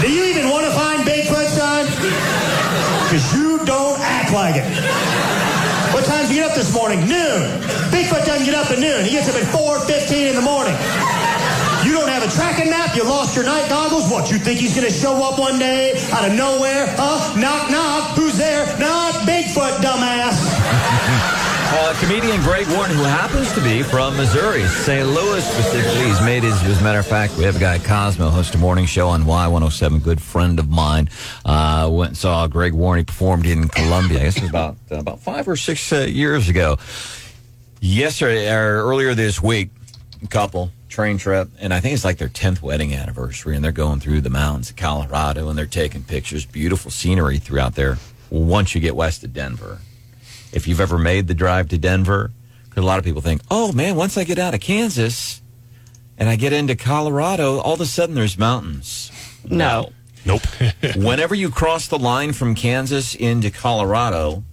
Do 0.00 0.10
you 0.10 0.24
even 0.24 0.48
want 0.48 0.64
to 0.64 0.72
find 0.72 1.02
Bigfoot, 1.02 1.46
son? 1.52 1.84
Because 3.04 3.36
you 3.36 3.58
don't 3.66 4.00
act 4.00 4.32
like 4.32 4.56
it. 4.56 4.64
What 5.92 6.04
time 6.06 6.22
did 6.22 6.30
you 6.30 6.40
get 6.40 6.50
up 6.50 6.56
this 6.56 6.72
morning? 6.72 7.00
Noon. 7.00 7.60
Bigfoot 7.92 8.24
doesn't 8.24 8.46
get 8.46 8.54
up 8.54 8.70
at 8.70 8.78
noon. 8.78 9.04
He 9.04 9.10
gets 9.10 9.28
up 9.28 9.34
at 9.34 9.44
4.15 9.52 10.30
in 10.30 10.36
the 10.36 10.40
morning. 10.40 10.74
You 11.84 11.92
don't 11.92 12.08
have 12.08 12.22
a 12.22 12.30
tracking 12.30 12.70
map. 12.70 12.94
You 12.94 13.04
lost 13.04 13.34
your 13.34 13.44
night 13.44 13.68
goggles. 13.68 14.10
What, 14.10 14.30
you 14.30 14.38
think 14.38 14.60
he's 14.60 14.74
going 14.74 14.86
to 14.86 14.92
show 14.92 15.22
up 15.24 15.38
one 15.38 15.58
day 15.58 15.94
out 16.12 16.28
of 16.28 16.36
nowhere? 16.36 16.86
Huh? 16.96 17.34
Knock, 17.40 17.70
knock. 17.70 18.16
Who's 18.16 18.36
there? 18.36 18.66
Not 18.78 19.14
Bigfoot, 19.26 19.78
dumbass. 19.78 21.36
Uh, 21.72 21.94
comedian 22.00 22.40
Greg 22.42 22.66
Warren, 22.70 22.90
who 22.90 23.04
happens 23.04 23.52
to 23.52 23.60
be 23.62 23.84
from 23.84 24.16
Missouri, 24.16 24.64
St. 24.64 25.06
Louis 25.06 25.44
specifically. 25.44 26.04
He's 26.04 26.20
made 26.22 26.42
his, 26.42 26.60
as 26.64 26.80
a 26.80 26.84
matter 26.84 26.98
of 26.98 27.06
fact, 27.06 27.36
we 27.38 27.44
have 27.44 27.54
a 27.54 27.60
guy, 27.60 27.78
Cosmo, 27.78 28.28
host 28.28 28.56
a 28.56 28.58
morning 28.58 28.86
show 28.86 29.06
on 29.08 29.22
Y107, 29.22 30.02
good 30.02 30.20
friend 30.20 30.58
of 30.58 30.68
mine. 30.68 31.08
Uh, 31.44 31.88
went 31.92 32.08
and 32.08 32.16
saw 32.16 32.48
Greg 32.48 32.74
Warren. 32.74 32.98
He 32.98 33.04
performed 33.04 33.46
in 33.46 33.68
Columbia. 33.68 34.18
I 34.18 34.22
guess 34.24 34.36
it 34.36 34.42
was 34.42 34.50
about, 34.50 34.76
uh, 34.90 34.96
about 34.96 35.20
five 35.20 35.46
or 35.46 35.54
six 35.56 35.92
uh, 35.92 36.00
years 36.00 36.48
ago. 36.48 36.76
Yesterday, 37.80 38.52
or 38.52 38.84
earlier 38.84 39.14
this 39.14 39.40
week, 39.40 39.70
couple 40.28 40.70
train 40.88 41.18
trip, 41.18 41.48
and 41.58 41.72
I 41.72 41.80
think 41.80 41.94
it's 41.94 42.04
like 42.04 42.18
their 42.18 42.28
10th 42.28 42.62
wedding 42.62 42.92
anniversary, 42.92 43.54
and 43.56 43.64
they're 43.64 43.72
going 43.72 44.00
through 44.00 44.20
the 44.20 44.30
mountains 44.30 44.70
of 44.70 44.76
Colorado 44.76 45.48
and 45.48 45.58
they're 45.58 45.66
taking 45.66 46.02
pictures. 46.02 46.44
Beautiful 46.44 46.90
scenery 46.90 47.38
throughout 47.38 47.74
there 47.74 47.98
once 48.28 48.74
you 48.74 48.80
get 48.80 48.94
west 48.96 49.24
of 49.24 49.32
Denver 49.32 49.78
if 50.52 50.66
you've 50.66 50.80
ever 50.80 50.98
made 50.98 51.26
the 51.28 51.34
drive 51.34 51.68
to 51.68 51.78
Denver. 51.78 52.32
Because 52.64 52.82
a 52.82 52.86
lot 52.86 52.98
of 52.98 53.04
people 53.04 53.20
think, 53.20 53.40
oh 53.50 53.72
man, 53.72 53.96
once 53.96 54.16
I 54.16 54.24
get 54.24 54.38
out 54.38 54.54
of 54.54 54.60
Kansas 54.60 55.40
and 56.18 56.28
I 56.28 56.36
get 56.36 56.52
into 56.52 56.76
Colorado, 56.76 57.58
all 57.58 57.74
of 57.74 57.80
a 57.80 57.86
sudden 57.86 58.14
there's 58.14 58.38
mountains. 58.38 59.10
No. 59.48 59.92
Nope. 60.24 60.42
Whenever 60.96 61.34
you 61.34 61.50
cross 61.50 61.88
the 61.88 61.98
line 61.98 62.32
from 62.32 62.54
Kansas 62.54 63.14
into 63.14 63.50
Colorado, 63.50 64.44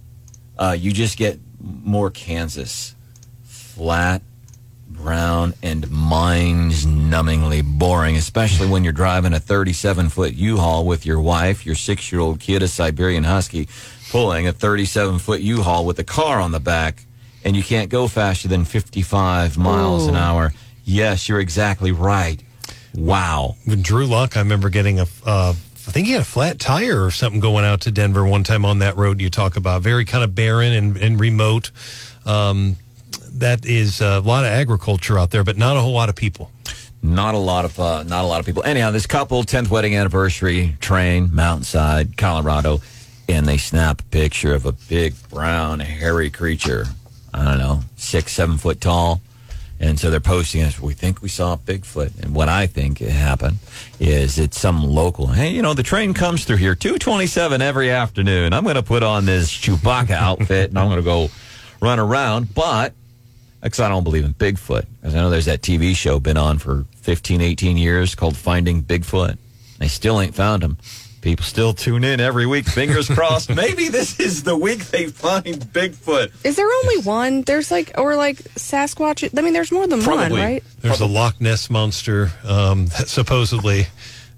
uh, 0.58 0.76
you 0.78 0.92
just 0.92 1.16
get 1.16 1.38
more 1.60 2.10
Kansas. 2.10 2.94
Flat, 3.44 4.22
brown, 4.88 5.54
and 5.62 5.90
mind-numbingly 5.90 7.62
boring, 7.78 8.16
especially 8.16 8.68
when 8.68 8.84
you're 8.84 8.92
driving 8.92 9.32
a 9.32 9.40
37 9.40 10.08
foot 10.08 10.34
U 10.34 10.56
Haul 10.56 10.86
with 10.86 11.06
your 11.06 11.20
wife, 11.20 11.64
your 11.64 11.74
six 11.74 12.10
year 12.10 12.20
old 12.20 12.40
kid, 12.40 12.62
a 12.62 12.68
Siberian 12.68 13.24
Husky, 13.24 13.68
pulling 14.10 14.46
a 14.46 14.52
37 14.52 15.18
foot 15.18 15.40
U 15.40 15.62
Haul 15.62 15.84
with 15.84 15.98
a 15.98 16.04
car 16.04 16.40
on 16.40 16.52
the 16.52 16.60
back, 16.60 17.04
and 17.44 17.56
you 17.56 17.62
can't 17.62 17.90
go 17.90 18.08
faster 18.08 18.48
than 18.48 18.64
55 18.64 19.56
miles 19.58 20.06
an 20.06 20.16
hour. 20.16 20.52
Yes, 20.84 21.28
you're 21.28 21.40
exactly 21.40 21.92
right. 21.92 22.42
Wow. 22.94 23.56
With 23.66 23.82
Drew 23.82 24.06
Luck, 24.06 24.36
I 24.36 24.40
remember 24.40 24.70
getting 24.70 24.98
a, 25.00 25.06
uh, 25.24 25.54
I 25.88 25.90
think 25.90 26.06
he 26.06 26.12
had 26.12 26.22
a 26.22 26.24
flat 26.24 26.58
tire 26.58 27.04
or 27.04 27.10
something 27.10 27.40
going 27.40 27.64
out 27.64 27.82
to 27.82 27.90
Denver 27.90 28.26
one 28.26 28.44
time 28.44 28.64
on 28.64 28.80
that 28.80 28.96
road 28.96 29.20
you 29.20 29.30
talk 29.30 29.56
about. 29.56 29.82
Very 29.82 30.04
kind 30.04 30.24
of 30.24 30.34
barren 30.34 30.72
and, 30.72 30.96
and 30.96 31.20
remote. 31.20 31.70
Um, 32.26 32.76
that 33.32 33.66
is 33.66 34.00
a 34.00 34.20
lot 34.20 34.44
of 34.44 34.50
agriculture 34.50 35.18
out 35.18 35.30
there, 35.30 35.44
but 35.44 35.56
not 35.56 35.76
a 35.76 35.80
whole 35.80 35.92
lot 35.92 36.08
of 36.08 36.16
people. 36.16 36.50
Not 37.02 37.34
a 37.34 37.38
lot 37.38 37.64
of 37.64 37.78
uh, 37.78 38.02
not 38.02 38.24
a 38.24 38.26
lot 38.26 38.40
of 38.40 38.46
people. 38.46 38.64
Anyhow, 38.64 38.90
this 38.90 39.06
couple, 39.06 39.44
10th 39.44 39.70
wedding 39.70 39.94
anniversary, 39.94 40.76
train, 40.80 41.30
mountainside, 41.32 42.16
Colorado, 42.16 42.80
and 43.28 43.46
they 43.46 43.56
snap 43.56 44.00
a 44.00 44.04
picture 44.04 44.54
of 44.54 44.66
a 44.66 44.72
big 44.72 45.14
brown 45.30 45.80
hairy 45.80 46.30
creature. 46.30 46.86
I 47.32 47.44
don't 47.44 47.58
know, 47.58 47.80
six, 47.96 48.32
seven 48.32 48.58
foot 48.58 48.80
tall. 48.80 49.20
And 49.80 49.98
so 49.98 50.10
they're 50.10 50.18
posting 50.18 50.62
us. 50.62 50.80
We 50.80 50.94
think 50.94 51.22
we 51.22 51.28
saw 51.28 51.52
a 51.52 51.56
Bigfoot. 51.56 52.20
And 52.20 52.34
what 52.34 52.48
I 52.48 52.66
think 52.66 52.98
happened 52.98 53.58
is 54.00 54.38
it's 54.38 54.58
some 54.58 54.82
local. 54.82 55.28
Hey, 55.28 55.50
you 55.50 55.62
know, 55.62 55.72
the 55.72 55.84
train 55.84 56.14
comes 56.14 56.44
through 56.44 56.56
here 56.56 56.74
227 56.74 57.62
every 57.62 57.90
afternoon. 57.90 58.52
I'm 58.52 58.64
going 58.64 58.74
to 58.74 58.82
put 58.82 59.04
on 59.04 59.24
this 59.24 59.52
Chewbacca 59.52 60.10
outfit 60.10 60.70
and 60.70 60.78
I'm 60.78 60.88
going 60.88 60.98
to 60.98 61.04
go 61.04 61.28
run 61.80 62.00
around. 62.00 62.52
But 62.54 62.94
because 63.62 63.80
I 63.80 63.88
don't 63.88 64.04
believe 64.04 64.24
in 64.24 64.34
Bigfoot. 64.34 64.86
Because 65.00 65.14
I 65.14 65.18
know 65.18 65.30
there's 65.30 65.46
that 65.46 65.62
TV 65.62 65.94
show 65.94 66.20
been 66.20 66.36
on 66.36 66.58
for 66.58 66.86
15, 66.96 67.40
18 67.40 67.76
years 67.76 68.14
called 68.14 68.36
Finding 68.36 68.82
Bigfoot. 68.82 69.38
They 69.78 69.88
still 69.88 70.20
ain't 70.20 70.34
found 70.34 70.62
him. 70.62 70.78
People 71.20 71.44
still 71.44 71.72
tune 71.72 72.04
in 72.04 72.20
every 72.20 72.46
week. 72.46 72.66
Fingers 72.66 73.08
crossed. 73.14 73.50
Maybe 73.50 73.88
this 73.88 74.20
is 74.20 74.44
the 74.44 74.56
week 74.56 74.86
they 74.86 75.08
find 75.08 75.44
Bigfoot. 75.72 76.32
Is 76.44 76.56
there 76.56 76.68
only 76.70 76.98
one? 76.98 77.42
There's 77.42 77.70
like, 77.70 77.92
or 77.98 78.14
like 78.14 78.36
Sasquatch. 78.54 79.36
I 79.36 79.42
mean, 79.42 79.52
there's 79.52 79.72
more 79.72 79.86
than 79.86 80.00
Probably. 80.00 80.30
one, 80.30 80.40
right? 80.40 80.64
There's 80.80 81.00
a 81.00 81.06
Loch 81.06 81.40
Ness 81.40 81.68
monster, 81.70 82.30
um, 82.44 82.86
supposedly, 83.06 83.86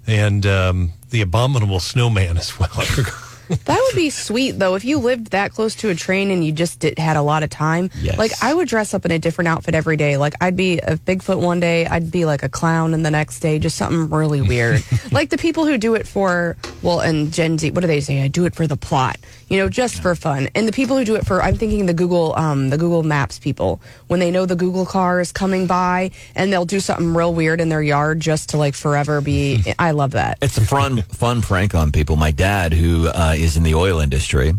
and 0.07 0.45
um, 0.47 0.93
the 1.11 1.21
abominable 1.21 1.79
snowman 1.79 2.37
as 2.37 2.57
well. 2.57 2.69
That 3.65 3.79
would 3.79 3.95
be 3.95 4.09
sweet 4.09 4.51
though. 4.59 4.75
If 4.75 4.85
you 4.85 4.97
lived 4.99 5.31
that 5.31 5.51
close 5.51 5.75
to 5.77 5.89
a 5.89 5.95
train 5.95 6.31
and 6.31 6.43
you 6.43 6.51
just 6.51 6.79
did, 6.79 6.97
had 6.99 7.17
a 7.17 7.21
lot 7.21 7.43
of 7.43 7.49
time, 7.49 7.89
Yes. 8.01 8.17
like 8.17 8.31
I 8.41 8.53
would 8.53 8.67
dress 8.67 8.93
up 8.93 9.05
in 9.05 9.11
a 9.11 9.19
different 9.19 9.47
outfit 9.49 9.75
every 9.75 9.97
day. 9.97 10.17
Like 10.17 10.33
I'd 10.41 10.55
be 10.55 10.79
a 10.79 10.97
Bigfoot 10.97 11.39
one 11.41 11.59
day, 11.59 11.85
I'd 11.85 12.11
be 12.11 12.25
like 12.25 12.43
a 12.43 12.49
clown, 12.49 12.93
and 12.93 13.05
the 13.05 13.11
next 13.11 13.39
day 13.39 13.59
just 13.59 13.77
something 13.77 14.09
really 14.09 14.41
weird. 14.53 14.83
like 15.11 15.29
the 15.29 15.37
people 15.37 15.65
who 15.65 15.77
do 15.77 15.95
it 15.95 16.07
for 16.07 16.55
well, 16.81 16.99
and 16.99 17.31
Gen 17.31 17.57
Z, 17.59 17.71
what 17.71 17.81
do 17.81 17.87
they 17.87 17.99
say? 18.01 18.21
I 18.23 18.27
do 18.27 18.45
it 18.45 18.55
for 18.55 18.65
the 18.65 18.75
plot, 18.77 19.17
you 19.49 19.57
know, 19.57 19.69
just 19.69 20.01
for 20.01 20.15
fun. 20.15 20.49
And 20.55 20.67
the 20.67 20.71
people 20.71 20.97
who 20.97 21.05
do 21.05 21.15
it 21.15 21.25
for, 21.27 21.43
I'm 21.43 21.55
thinking 21.55 21.85
the 21.85 21.93
Google, 21.93 22.35
um, 22.35 22.69
the 22.69 22.77
Google 22.77 23.03
Maps 23.03 23.37
people 23.37 23.79
when 24.07 24.19
they 24.19 24.31
know 24.31 24.45
the 24.47 24.55
Google 24.55 24.85
car 24.85 25.19
is 25.21 25.31
coming 25.31 25.67
by 25.67 26.09
and 26.35 26.51
they'll 26.51 26.65
do 26.65 26.79
something 26.79 27.13
real 27.13 27.33
weird 27.35 27.61
in 27.61 27.69
their 27.69 27.83
yard 27.83 28.19
just 28.19 28.49
to 28.49 28.57
like 28.57 28.73
forever 28.73 29.21
be. 29.21 29.63
I 29.77 29.91
love 29.91 30.11
that. 30.11 30.39
It's 30.41 30.57
a 30.57 30.61
fun, 30.65 31.03
fun 31.03 31.41
prank 31.43 31.75
on 31.75 31.91
people. 31.91 32.15
My 32.15 32.31
dad, 32.31 32.73
who 32.73 33.07
uh, 33.09 33.35
is 33.43 33.57
in 33.57 33.63
the 33.63 33.75
oil 33.75 33.99
industry, 33.99 34.53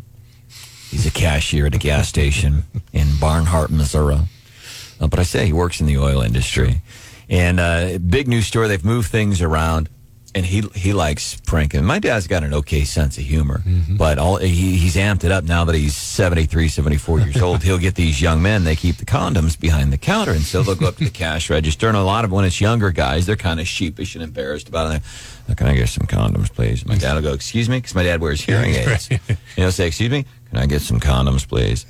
he's 0.91 1.07
a 1.07 1.11
cashier 1.11 1.67
at 1.67 1.75
a 1.75 1.79
gas 1.79 2.09
station 2.09 2.65
in 2.93 3.07
Barnhart, 3.21 3.71
Missouri. 3.71 4.19
Uh, 5.01 5.09
but 5.09 5.19
I 5.19 5.23
say 5.23 5.47
he 5.47 5.53
works 5.53 5.81
in 5.81 5.87
the 5.87 5.99
oil 5.99 6.21
industry. 6.23 6.83
And 7.29 7.61
uh, 7.61 7.99
big 7.99 8.29
news 8.29 8.47
story. 8.47 8.69
They've 8.69 8.85
moved 8.85 9.11
things 9.11 9.41
around, 9.41 9.89
and 10.35 10.47
he 10.47 10.63
he 10.75 10.93
likes 10.93 11.37
pranking. 11.41 11.85
My 11.85 11.99
dad's 11.99 12.27
got 12.27 12.43
an 12.43 12.55
okay 12.55 12.85
sense 12.85 13.19
of 13.19 13.25
humor, 13.25 13.63
mm-hmm. 13.67 13.97
but 13.97 14.19
all 14.19 14.37
he, 14.37 14.77
he's 14.77 14.97
amped 14.97 15.25
it 15.25 15.33
up 15.33 15.45
now 15.45 15.65
that 15.65 15.75
he's 15.75 15.97
73, 15.97 16.69
74 16.69 17.21
years 17.21 17.43
old. 17.43 17.63
He'll 17.65 17.79
get 17.79 17.95
these 17.95 18.21
young 18.21 18.41
men. 18.41 18.65
They 18.65 18.77
keep 18.77 18.97
the 18.97 19.05
condoms 19.05 19.59
behind 19.59 19.93
the 19.93 19.99
counter, 19.99 20.33
and 20.33 20.43
so 20.43 20.63
they'll 20.63 20.75
go 20.75 20.89
up 20.89 20.97
to 20.97 21.05
the 21.05 21.11
cash 21.11 21.51
register. 21.51 21.89
And 21.89 21.97
a 21.97 22.03
lot 22.03 22.25
of 22.25 22.33
when 22.33 22.45
it's 22.45 22.61
younger 22.61 22.91
guys, 22.91 23.27
they're 23.27 23.37
kind 23.37 23.61
of 23.61 23.69
sheepish 23.69 24.15
and 24.15 24.25
embarrassed 24.25 24.69
about 24.69 24.95
it. 24.95 25.03
They're, 25.47 25.57
Can 25.57 25.67
I 25.67 25.75
get 25.75 25.89
some 25.89 26.07
condoms, 26.07 26.53
please? 26.53 26.87
My 26.87 26.97
dad 26.97 27.15
will 27.15 27.23
go, 27.23 27.33
"Excuse 27.35 27.69
me," 27.69 27.79
because 27.79 27.95
my 27.95 28.03
dad 28.03 28.21
wears 28.21 28.41
hearing 28.41 28.75
aids. 28.75 29.11
You 29.11 29.19
know, 29.59 29.71
say, 29.71 29.87
"Excuse 29.87 30.11
me, 30.11 30.25
can 30.51 30.59
I 30.59 30.67
get 30.67 30.81
some 30.81 31.01
condoms, 31.01 31.47
please?" 31.47 31.85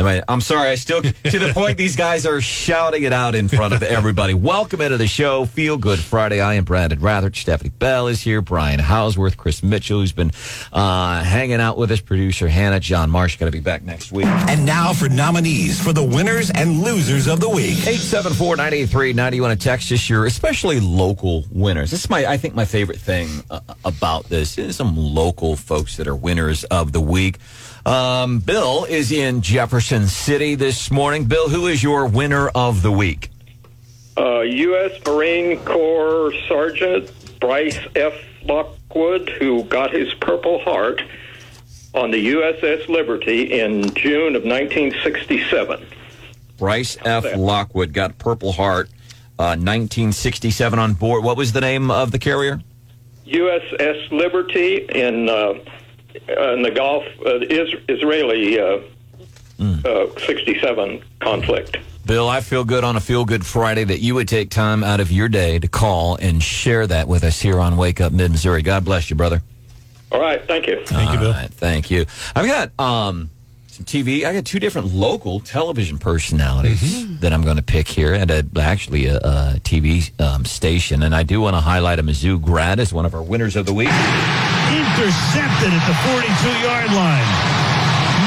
Am 0.00 0.06
I, 0.06 0.22
I'm 0.28 0.40
sorry. 0.40 0.70
I 0.70 0.76
still 0.76 1.02
to 1.02 1.38
the 1.38 1.52
point. 1.52 1.76
These 1.76 1.94
guys 1.94 2.24
are 2.24 2.40
shouting 2.40 3.02
it 3.02 3.12
out 3.12 3.34
in 3.34 3.48
front 3.48 3.74
of 3.74 3.82
everybody. 3.82 4.32
Welcome 4.32 4.80
into 4.80 4.96
the 4.96 5.06
show. 5.06 5.44
Feel 5.44 5.76
Good 5.76 5.98
Friday. 5.98 6.40
I 6.40 6.54
am 6.54 6.64
Brandon 6.64 6.98
Rathert. 6.98 7.36
Stephanie 7.36 7.68
Bell 7.68 8.08
is 8.08 8.22
here. 8.22 8.40
Brian 8.40 8.80
Houseworth, 8.80 9.36
Chris 9.36 9.62
Mitchell, 9.62 10.00
who's 10.00 10.12
been 10.12 10.30
uh, 10.72 11.22
hanging 11.22 11.60
out 11.60 11.76
with 11.76 11.90
us. 11.90 12.00
Producer 12.00 12.48
Hannah, 12.48 12.80
John 12.80 13.10
Marsh, 13.10 13.36
going 13.36 13.52
to 13.52 13.56
be 13.56 13.62
back 13.62 13.82
next 13.82 14.10
week. 14.10 14.24
And 14.24 14.64
now 14.64 14.94
for 14.94 15.10
nominees 15.10 15.78
for 15.78 15.92
the 15.92 16.02
winners 16.02 16.50
and 16.50 16.80
losers 16.82 17.28
of 17.28 17.40
the 17.40 17.50
week. 17.50 17.76
874-983-90. 17.80 19.34
You 19.34 19.42
want 19.42 19.60
to 19.60 19.62
text 19.62 19.92
us 19.92 20.08
your 20.08 20.24
especially 20.24 20.80
local 20.80 21.44
winners. 21.52 21.90
This 21.90 22.04
is 22.04 22.08
my, 22.08 22.24
I 22.24 22.38
think 22.38 22.54
my 22.54 22.64
favorite 22.64 23.00
thing 23.00 23.28
uh, 23.50 23.60
about 23.84 24.30
this 24.30 24.56
is 24.56 24.76
some 24.76 24.96
local 24.96 25.56
folks 25.56 25.98
that 25.98 26.08
are 26.08 26.16
winners 26.16 26.64
of 26.64 26.92
the 26.92 27.02
week. 27.02 27.36
Um, 27.86 28.40
Bill 28.40 28.84
is 28.84 29.10
in 29.10 29.40
Jefferson 29.40 29.89
City 29.90 30.54
this 30.54 30.88
morning. 30.88 31.24
Bill, 31.24 31.48
who 31.48 31.66
is 31.66 31.82
your 31.82 32.06
winner 32.06 32.48
of 32.50 32.80
the 32.82 32.92
week? 32.92 33.28
Uh, 34.16 34.42
U.S. 34.42 34.92
Marine 35.04 35.58
Corps 35.64 36.32
Sergeant 36.46 37.10
Bryce 37.40 37.76
F. 37.96 38.12
Lockwood, 38.44 39.28
who 39.30 39.64
got 39.64 39.92
his 39.92 40.14
Purple 40.14 40.60
Heart 40.60 41.02
on 41.92 42.12
the 42.12 42.24
USS 42.24 42.88
Liberty 42.88 43.58
in 43.58 43.92
June 43.94 44.36
of 44.36 44.44
1967. 44.44 45.84
Bryce 46.56 46.96
F. 47.04 47.36
Lockwood 47.36 47.92
got 47.92 48.16
Purple 48.16 48.52
Heart, 48.52 48.90
uh, 49.40 49.58
1967 49.58 50.78
on 50.78 50.94
board. 50.94 51.24
What 51.24 51.36
was 51.36 51.50
the 51.50 51.60
name 51.60 51.90
of 51.90 52.12
the 52.12 52.18
carrier? 52.20 52.60
USS 53.26 54.12
Liberty 54.12 54.86
in, 54.88 55.28
uh, 55.28 55.54
in 56.54 56.62
the 56.62 56.70
Gulf, 56.72 57.04
uh, 57.26 57.40
is, 57.40 57.74
Israeli 57.88 58.56
uh, 59.60 59.88
uh, 59.88 60.18
67 60.26 61.02
conflict. 61.20 61.76
Bill, 62.06 62.28
I 62.28 62.40
feel 62.40 62.64
good 62.64 62.82
on 62.82 62.96
a 62.96 63.00
Feel 63.00 63.24
Good 63.24 63.44
Friday 63.44 63.84
that 63.84 64.00
you 64.00 64.14
would 64.14 64.26
take 64.26 64.50
time 64.50 64.82
out 64.82 65.00
of 65.00 65.12
your 65.12 65.28
day 65.28 65.58
to 65.58 65.68
call 65.68 66.16
and 66.16 66.42
share 66.42 66.86
that 66.86 67.06
with 67.08 67.22
us 67.24 67.40
here 67.40 67.60
on 67.60 67.76
Wake 67.76 68.00
Up 68.00 68.12
Mid 68.12 68.30
Missouri. 68.30 68.62
God 68.62 68.84
bless 68.84 69.10
you, 69.10 69.16
brother. 69.16 69.42
All 70.10 70.20
right, 70.20 70.42
thank 70.46 70.66
you. 70.66 70.82
Thank 70.86 71.12
you, 71.12 71.18
Bill. 71.18 71.28
All 71.28 71.34
right, 71.34 71.50
thank 71.50 71.90
you. 71.90 72.06
I've 72.34 72.46
got 72.46 72.70
um, 72.84 73.30
some 73.68 73.84
TV. 73.84 74.24
I 74.24 74.32
got 74.32 74.44
two 74.46 74.58
different 74.58 74.88
local 74.94 75.38
television 75.40 75.98
personalities 75.98 76.80
Mm-hmm. 77.04 77.16
that 77.20 77.32
I'm 77.32 77.42
going 77.42 77.58
to 77.58 77.62
pick 77.62 77.86
here 77.86 78.14
at 78.14 78.30
a, 78.30 78.44
actually 78.58 79.06
a, 79.06 79.18
a 79.18 79.54
TV 79.60 80.10
um, 80.20 80.44
station, 80.46 81.02
and 81.04 81.14
I 81.14 81.22
do 81.22 81.40
want 81.42 81.54
to 81.54 81.60
highlight 81.60 81.98
a 81.98 82.02
Mizzou 82.02 82.40
grad 82.42 82.80
as 82.80 82.92
one 82.92 83.04
of 83.04 83.14
our 83.14 83.22
winners 83.22 83.54
of 83.56 83.66
the 83.66 83.74
week. 83.74 83.88
Intercepted 83.88 85.70
at 85.70 85.86
the 85.86 85.94
42 86.10 86.66
yard 86.66 86.90
line. 86.92 87.79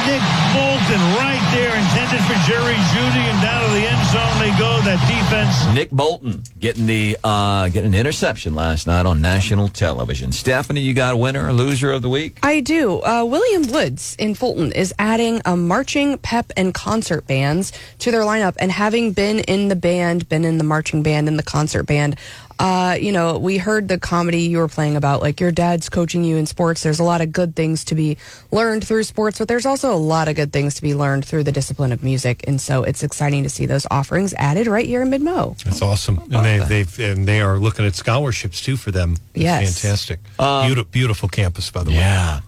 Nick 0.05 0.21
Bolton 0.53 1.01
right 1.15 1.39
there, 1.53 1.73
intended 1.75 2.21
for 2.27 2.35
Jerry 2.45 2.75
Jeudy, 2.91 3.23
and 3.23 3.41
down 3.41 3.63
to 3.63 3.71
the 3.73 3.87
end 3.87 4.07
zone 4.11 4.39
they 4.39 4.51
go. 4.59 4.81
That 4.83 4.99
defense. 5.07 5.73
Nick 5.73 5.91
Bolton 5.91 6.43
getting 6.59 6.85
the 6.85 7.17
uh, 7.23 7.69
getting 7.69 7.93
an 7.93 7.99
interception 7.99 8.53
last 8.53 8.85
night 8.85 9.05
on 9.05 9.21
national 9.21 9.69
television. 9.69 10.33
Stephanie, 10.33 10.81
you 10.81 10.93
got 10.93 11.13
a 11.13 11.17
winner 11.17 11.47
or 11.47 11.53
loser 11.53 11.91
of 11.91 12.01
the 12.01 12.09
week? 12.09 12.37
I 12.43 12.59
do. 12.59 13.01
Uh, 13.01 13.23
William 13.23 13.71
Woods 13.71 14.17
in 14.19 14.35
Fulton 14.35 14.73
is 14.73 14.93
adding 14.99 15.41
a 15.45 15.55
marching, 15.55 16.17
pep, 16.17 16.51
and 16.57 16.73
concert 16.73 17.25
bands 17.25 17.71
to 17.99 18.11
their 18.11 18.23
lineup. 18.23 18.55
And 18.59 18.73
having 18.73 19.13
been 19.13 19.39
in 19.39 19.69
the 19.69 19.75
band, 19.77 20.27
been 20.27 20.43
in 20.43 20.57
the 20.57 20.65
marching 20.65 21.01
band, 21.01 21.29
and 21.29 21.39
the 21.39 21.43
concert 21.43 21.83
band, 21.83 22.17
uh, 22.59 22.97
you 22.99 23.11
know, 23.11 23.37
we 23.37 23.57
heard 23.57 23.87
the 23.87 23.97
comedy 23.99 24.41
you 24.43 24.57
were 24.59 24.67
playing 24.67 24.95
about, 24.95 25.21
like 25.21 25.39
your 25.39 25.51
dad's 25.51 25.89
coaching 25.89 26.23
you 26.23 26.37
in 26.37 26.45
sports. 26.45 26.83
There's 26.83 26.99
a 26.99 27.03
lot 27.03 27.21
of 27.21 27.31
good 27.31 27.55
things 27.55 27.83
to 27.85 27.95
be 27.95 28.17
learned 28.51 28.85
through 28.87 29.03
sports, 29.03 29.39
but 29.39 29.47
there's 29.47 29.65
also 29.65 29.93
a 29.93 29.97
lot 29.97 30.27
of 30.27 30.35
good 30.35 30.53
things 30.53 30.75
to 30.75 30.81
be 30.81 30.93
learned 30.95 31.25
through 31.25 31.43
the 31.43 31.51
discipline 31.51 31.91
of 31.91 32.03
music. 32.03 32.43
And 32.47 32.61
so 32.61 32.83
it's 32.83 33.03
exciting 33.03 33.43
to 33.43 33.49
see 33.49 33.65
those 33.65 33.85
offerings 33.91 34.33
added 34.35 34.67
right 34.67 34.85
here 34.85 35.01
in 35.01 35.09
Midmo. 35.09 35.61
That's 35.63 35.81
awesome, 35.81 36.19
and 36.31 36.45
they 36.45 36.59
they've 36.59 36.99
and 36.99 37.27
they 37.27 37.41
are 37.41 37.57
looking 37.57 37.85
at 37.85 37.95
scholarships 37.95 38.61
too 38.61 38.77
for 38.77 38.91
them. 38.91 39.17
It's 39.33 39.43
Yes. 39.43 39.79
fantastic. 39.81 40.19
beautiful, 40.37 40.83
beautiful 40.91 41.29
campus, 41.29 41.69
by 41.71 41.83
the 41.83 41.89
way. 41.91 41.97
Yeah. 41.97 42.39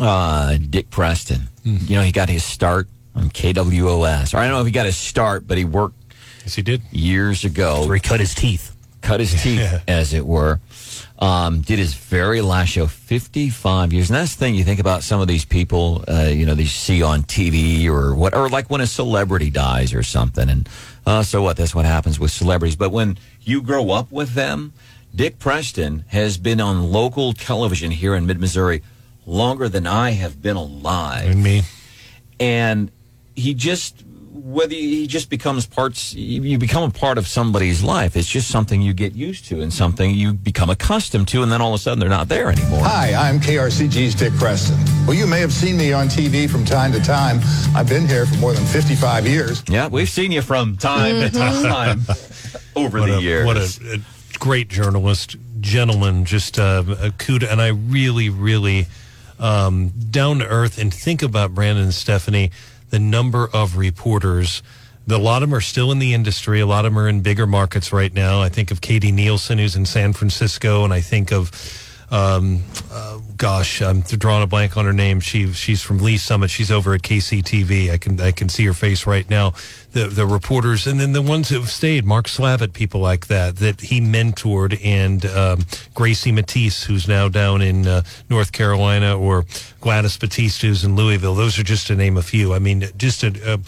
Uh, 0.00 0.58
Dick 0.58 0.90
Preston. 0.90 1.48
You 1.64 1.96
know, 1.96 2.02
he 2.02 2.12
got 2.12 2.28
his 2.28 2.44
start 2.44 2.88
on 3.14 3.30
KWOS. 3.30 4.32
Or 4.32 4.38
I 4.38 4.44
don't 4.44 4.52
know 4.54 4.60
if 4.60 4.66
he 4.66 4.72
got 4.72 4.86
his 4.86 4.96
start, 4.96 5.46
but 5.46 5.58
he 5.58 5.64
worked 5.64 5.94
Yes, 6.44 6.54
he 6.54 6.62
did. 6.62 6.80
years 6.90 7.44
ago. 7.44 7.84
Where 7.86 7.94
he 7.96 8.00
cut 8.00 8.20
his 8.20 8.34
teeth. 8.34 8.74
Cut 9.00 9.20
his 9.20 9.32
teeth, 9.42 9.58
Yeah. 9.60 9.80
as 9.88 10.12
it 10.14 10.26
were. 10.26 10.60
Um, 11.20 11.62
did 11.62 11.78
his 11.80 11.94
very 11.94 12.40
last 12.40 12.68
show, 12.68 12.86
55 12.86 13.92
years. 13.92 14.08
And 14.08 14.16
that's 14.16 14.34
the 14.36 14.38
thing 14.38 14.54
you 14.54 14.62
think 14.62 14.78
about 14.78 15.02
some 15.02 15.20
of 15.20 15.26
these 15.26 15.44
people, 15.44 16.04
uh, 16.08 16.28
you 16.32 16.46
know, 16.46 16.54
they 16.54 16.64
see 16.66 17.02
on 17.02 17.22
TV 17.24 17.86
or 17.88 18.14
what, 18.14 18.34
or 18.34 18.48
like 18.48 18.70
when 18.70 18.80
a 18.80 18.86
celebrity 18.86 19.50
dies 19.50 19.92
or 19.92 20.04
something. 20.04 20.48
And 20.48 20.68
uh, 21.06 21.24
so 21.24 21.42
what? 21.42 21.56
That's 21.56 21.74
what 21.74 21.86
happens 21.86 22.20
with 22.20 22.30
celebrities. 22.30 22.76
But 22.76 22.90
when 22.90 23.18
you 23.42 23.62
grow 23.62 23.90
up 23.90 24.12
with 24.12 24.34
them, 24.34 24.72
Dick 25.14 25.40
Preston 25.40 26.04
has 26.08 26.38
been 26.38 26.60
on 26.60 26.92
local 26.92 27.32
television 27.32 27.90
here 27.90 28.14
in 28.14 28.24
mid 28.26 28.38
Missouri 28.38 28.82
longer 29.26 29.68
than 29.68 29.86
I 29.88 30.10
have 30.12 30.40
been 30.40 30.56
alive 30.56 31.30
And 31.30 31.42
me. 31.42 31.62
and 32.38 32.90
he 33.34 33.54
just 33.54 34.04
whether 34.38 34.74
he 34.74 35.06
just 35.06 35.28
becomes 35.30 35.66
parts 35.66 36.14
you 36.14 36.42
you 36.42 36.58
become 36.58 36.82
a 36.82 36.90
part 36.90 37.18
of 37.18 37.26
somebody's 37.26 37.82
life 37.82 38.16
it's 38.16 38.28
just 38.28 38.48
something 38.48 38.80
you 38.80 38.92
get 38.92 39.14
used 39.14 39.44
to 39.46 39.60
and 39.60 39.72
something 39.72 40.14
you 40.14 40.32
become 40.32 40.70
accustomed 40.70 41.26
to 41.28 41.42
and 41.42 41.50
then 41.50 41.60
all 41.60 41.74
of 41.74 41.80
a 41.80 41.82
sudden 41.82 41.98
they're 41.98 42.08
not 42.08 42.28
there 42.28 42.50
anymore 42.50 42.80
Hi, 42.82 43.12
I'm 43.14 43.40
KRCG's 43.40 44.14
Dick 44.14 44.32
Preston. 44.34 44.76
Well, 45.06 45.16
you 45.16 45.26
may 45.26 45.40
have 45.40 45.52
seen 45.52 45.76
me 45.76 45.92
on 45.92 46.06
TV 46.08 46.48
from 46.48 46.64
time 46.64 46.92
to 46.92 47.00
time. 47.00 47.40
I've 47.74 47.88
been 47.88 48.06
here 48.06 48.26
for 48.26 48.36
more 48.36 48.52
than 48.52 48.64
55 48.66 49.26
years. 49.26 49.62
yeah 49.68 49.88
we've 49.88 50.08
seen 50.08 50.32
you 50.32 50.42
from 50.42 50.76
time 50.76 51.16
to 51.20 51.30
time 51.30 52.00
over 52.76 53.00
What 53.00 53.06
the 53.06 53.18
a, 53.18 53.20
years 53.20 53.46
what 53.46 53.56
a, 53.56 53.94
a 53.94 53.98
great 54.38 54.68
journalist, 54.68 55.36
gentleman, 55.60 56.24
just 56.24 56.58
uh, 56.58 56.84
a 57.00 57.10
kudos. 57.10 57.48
And 57.50 57.60
I 57.60 57.68
really, 57.68 58.28
really 58.28 58.86
um, 59.38 59.88
down 60.10 60.38
to 60.38 60.46
earth. 60.46 60.78
And 60.78 60.92
think 60.92 61.22
about 61.22 61.54
Brandon 61.54 61.84
and 61.84 61.94
Stephanie, 61.94 62.50
the 62.90 62.98
number 62.98 63.48
of 63.52 63.76
reporters. 63.76 64.62
A 65.10 65.16
lot 65.16 65.42
of 65.42 65.48
them 65.48 65.56
are 65.56 65.62
still 65.62 65.90
in 65.90 65.98
the 65.98 66.12
industry. 66.12 66.60
A 66.60 66.66
lot 66.66 66.84
of 66.84 66.92
them 66.92 66.98
are 66.98 67.08
in 67.08 67.22
bigger 67.22 67.46
markets 67.46 67.92
right 67.92 68.12
now. 68.12 68.42
I 68.42 68.50
think 68.50 68.70
of 68.70 68.82
Katie 68.82 69.12
Nielsen, 69.12 69.56
who's 69.56 69.74
in 69.74 69.86
San 69.86 70.12
Francisco, 70.12 70.84
and 70.84 70.92
I 70.92 71.00
think 71.00 71.32
of 71.32 71.50
um, 72.10 72.62
uh, 72.92 73.07
gosh, 73.38 73.80
I'm 73.80 74.00
drawing 74.02 74.42
a 74.42 74.46
blank 74.46 74.76
on 74.76 74.84
her 74.84 74.92
name. 74.92 75.20
She 75.20 75.52
she's 75.52 75.80
from 75.82 75.98
Lee 75.98 76.18
Summit. 76.18 76.50
She's 76.50 76.70
over 76.70 76.92
at 76.94 77.02
KCTV. 77.02 77.90
I 77.90 77.96
can 77.96 78.20
I 78.20 78.32
can 78.32 78.48
see 78.48 78.64
her 78.66 78.74
face 78.74 79.06
right 79.06 79.28
now. 79.30 79.54
The 79.92 80.08
the 80.08 80.26
reporters 80.26 80.86
and 80.86 81.00
then 81.00 81.12
the 81.12 81.22
ones 81.22 81.48
who 81.48 81.58
have 81.58 81.70
stayed, 81.70 82.04
Mark 82.04 82.26
Slavitt, 82.26 82.72
people 82.74 83.00
like 83.00 83.28
that 83.28 83.56
that 83.56 83.80
he 83.80 84.00
mentored, 84.00 84.78
and 84.84 85.24
um, 85.26 85.64
Gracie 85.94 86.32
Matisse, 86.32 86.82
who's 86.84 87.08
now 87.08 87.28
down 87.28 87.62
in 87.62 87.86
uh, 87.86 88.02
North 88.28 88.52
Carolina, 88.52 89.16
or 89.16 89.46
Gladys 89.80 90.18
Batiste, 90.18 90.62
who's 90.62 90.84
in 90.84 90.96
Louisville. 90.96 91.34
Those 91.34 91.58
are 91.58 91.62
just 91.64 91.86
to 91.86 91.94
name 91.96 92.16
a 92.16 92.22
few. 92.22 92.52
I 92.52 92.58
mean, 92.58 92.84
just 92.96 93.22
a. 93.22 93.28
Uh, 93.54 93.58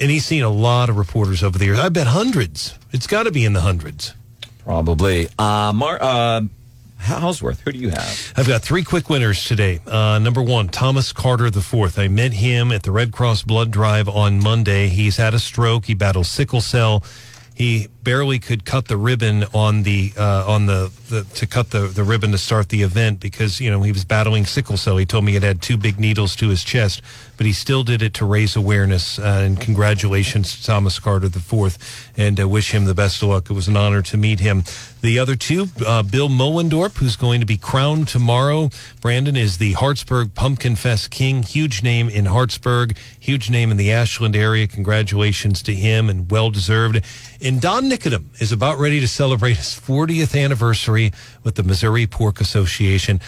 and 0.00 0.12
he's 0.12 0.24
seen 0.24 0.44
a 0.44 0.48
lot 0.48 0.88
of 0.90 0.96
reporters 0.96 1.42
over 1.42 1.58
the 1.58 1.64
years. 1.64 1.78
I 1.80 1.88
bet 1.88 2.06
hundreds. 2.06 2.78
It's 2.92 3.08
got 3.08 3.24
to 3.24 3.32
be 3.32 3.44
in 3.44 3.52
the 3.52 3.62
hundreds. 3.62 4.14
probably 4.62 5.26
uh, 5.40 5.72
Mar- 5.74 5.98
uh, 6.00 6.42
Houseworth 6.98 7.60
who 7.60 7.72
do 7.72 7.78
you 7.78 7.90
have 7.90 8.32
I've 8.36 8.48
got 8.48 8.62
three 8.62 8.84
quick 8.84 9.08
winners 9.08 9.44
today. 9.44 9.80
Uh, 9.86 10.18
number 10.18 10.42
one, 10.42 10.68
Thomas 10.68 11.12
Carter 11.12 11.46
IV. 11.46 11.98
I 11.98 12.08
met 12.08 12.32
him 12.32 12.72
at 12.72 12.82
the 12.82 12.90
Red 12.90 13.12
Cross 13.12 13.42
Blood 13.42 13.70
Drive 13.70 14.08
on 14.08 14.42
Monday. 14.42 14.88
He's 14.88 15.16
had 15.16 15.34
a 15.34 15.38
stroke. 15.38 15.86
He 15.86 15.94
battles 15.94 16.28
sickle 16.28 16.60
cell. 16.60 17.02
He 17.54 17.88
barely 18.08 18.38
could 18.38 18.64
cut 18.64 18.88
the 18.88 18.96
ribbon 18.96 19.44
on 19.52 19.82
the 19.82 20.10
uh, 20.16 20.42
on 20.46 20.64
the, 20.64 20.90
the 21.10 21.24
to 21.34 21.46
cut 21.46 21.68
the, 21.72 21.80
the 21.88 22.02
ribbon 22.02 22.32
to 22.32 22.38
start 22.38 22.70
the 22.70 22.80
event 22.80 23.20
because 23.20 23.60
you 23.60 23.70
know 23.70 23.82
he 23.82 23.92
was 23.92 24.02
battling 24.02 24.46
sickle 24.46 24.78
cell. 24.78 24.96
He 24.96 25.04
told 25.04 25.26
me 25.26 25.36
it 25.36 25.42
had 25.42 25.60
two 25.60 25.76
big 25.76 26.00
needles 26.00 26.34
to 26.36 26.48
his 26.48 26.64
chest, 26.64 27.02
but 27.36 27.44
he 27.44 27.52
still 27.52 27.84
did 27.84 28.00
it 28.00 28.14
to 28.14 28.24
raise 28.24 28.56
awareness. 28.56 29.18
Uh, 29.18 29.42
and 29.44 29.60
congratulations 29.60 30.56
to 30.56 30.64
Thomas 30.64 30.98
Carter 30.98 31.26
IV, 31.26 31.76
and 32.16 32.40
uh, 32.40 32.48
wish 32.48 32.72
him 32.72 32.86
the 32.86 32.94
best 32.94 33.22
of 33.22 33.28
luck. 33.28 33.50
It 33.50 33.52
was 33.52 33.68
an 33.68 33.76
honor 33.76 34.00
to 34.00 34.16
meet 34.16 34.40
him. 34.40 34.64
The 35.02 35.18
other 35.18 35.36
two, 35.36 35.66
uh, 35.86 36.02
Bill 36.02 36.28
Mollendorp, 36.30 36.96
who's 36.96 37.14
going 37.14 37.40
to 37.40 37.46
be 37.46 37.58
crowned 37.58 38.08
tomorrow. 38.08 38.70
Brandon 39.02 39.36
is 39.36 39.58
the 39.58 39.74
Hartsburg 39.74 40.34
Pumpkin 40.34 40.76
Fest 40.76 41.10
King. 41.10 41.42
Huge 41.42 41.82
name 41.82 42.08
in 42.08 42.24
Hartsburg, 42.24 42.96
huge 43.20 43.50
name 43.50 43.70
in 43.70 43.76
the 43.76 43.92
Ashland 43.92 44.34
area. 44.34 44.66
Congratulations 44.66 45.62
to 45.62 45.74
him 45.74 46.08
and 46.08 46.30
well 46.30 46.50
deserved. 46.50 47.04
And 47.40 47.60
Don 47.60 47.88
Nikodim 47.98 48.40
is 48.40 48.52
about 48.52 48.78
ready 48.78 49.00
to 49.00 49.08
celebrate 49.08 49.56
his 49.56 49.68
40th 49.68 50.40
anniversary 50.40 51.12
with 51.42 51.56
the 51.56 51.64
Missouri 51.64 52.06
Pork 52.06 52.40
Association. 52.40 53.20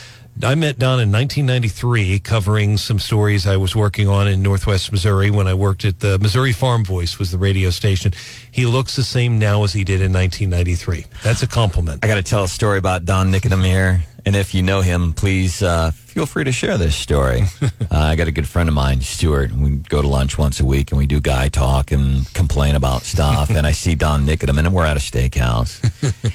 I 0.45 0.55
met 0.55 0.79
Don 0.79 1.01
in 1.01 1.11
1993 1.11 2.21
covering 2.21 2.77
some 2.77 3.01
stories 3.01 3.49
I 3.49 3.57
was 3.57 3.75
working 3.75 4.07
on 4.07 4.29
in 4.29 4.43
Northwest 4.43 4.93
Missouri 4.93 5.31
when 5.31 5.49
I 5.49 5.55
worked 5.55 5.85
at 5.85 5.99
the 5.99 6.21
Missouri 6.21 6.53
Farm 6.53 6.85
Voice 6.85 7.19
was 7.19 7.33
the 7.33 7.37
radio 7.37 7.71
station. 7.71 8.13
He 8.53 8.65
looks 8.65 8.95
the 8.95 9.03
same 9.03 9.41
now 9.41 9.65
as 9.65 9.73
he 9.73 9.83
did 9.83 10.01
in 10.01 10.13
1993. 10.13 11.07
That's 11.25 11.43
a 11.43 11.49
compliment. 11.49 12.05
I 12.05 12.07
got 12.07 12.15
to 12.15 12.23
tell 12.23 12.45
a 12.45 12.49
story 12.49 12.79
about 12.79 13.05
Don 13.05 13.33
Nikodim 13.33 13.65
here. 13.65 14.05
And 14.27 14.37
if 14.37 14.55
you 14.55 14.63
know 14.63 14.81
him, 14.81 15.13
please 15.13 15.63
uh, 15.63 15.91
feel 15.93 16.27
free 16.27 16.45
to 16.45 16.53
share 16.53 16.77
this 16.77 16.97
story. 16.97 17.43
uh, 17.63 17.69
I 17.91 18.17
got 18.17 18.29
a 18.29 18.33
good 18.33 18.49
friend 18.49 18.69
of 18.69 18.75
mine, 18.75 19.01
Stuart. 19.01 19.53
We 19.53 19.77
go 19.77 20.03
to 20.03 20.09
lunch 20.09 20.39
once 20.39 20.61
a 20.61 20.65
week 20.65 20.91
and 20.91 20.99
we 20.99 21.07
do 21.07 21.21
guy 21.21 21.49
talk 21.49 21.91
and 21.93 22.33
complain 22.35 22.75
about 22.75 23.03
stuff. 23.03 23.51
and 23.51 23.67
I 23.67 23.73
see 23.73 23.95
Don 23.95 24.27
Nikodim 24.27 24.59
and 24.59 24.75
we're 24.75 24.87
at 24.87 24.97
a 24.97 25.01
steakhouse. 25.01 25.81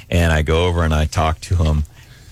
and 0.10 0.32
I 0.34 0.42
go 0.42 0.66
over 0.66 0.84
and 0.84 0.94
I 0.94 1.06
talk 1.06 1.40
to 1.42 1.56
him. 1.56 1.84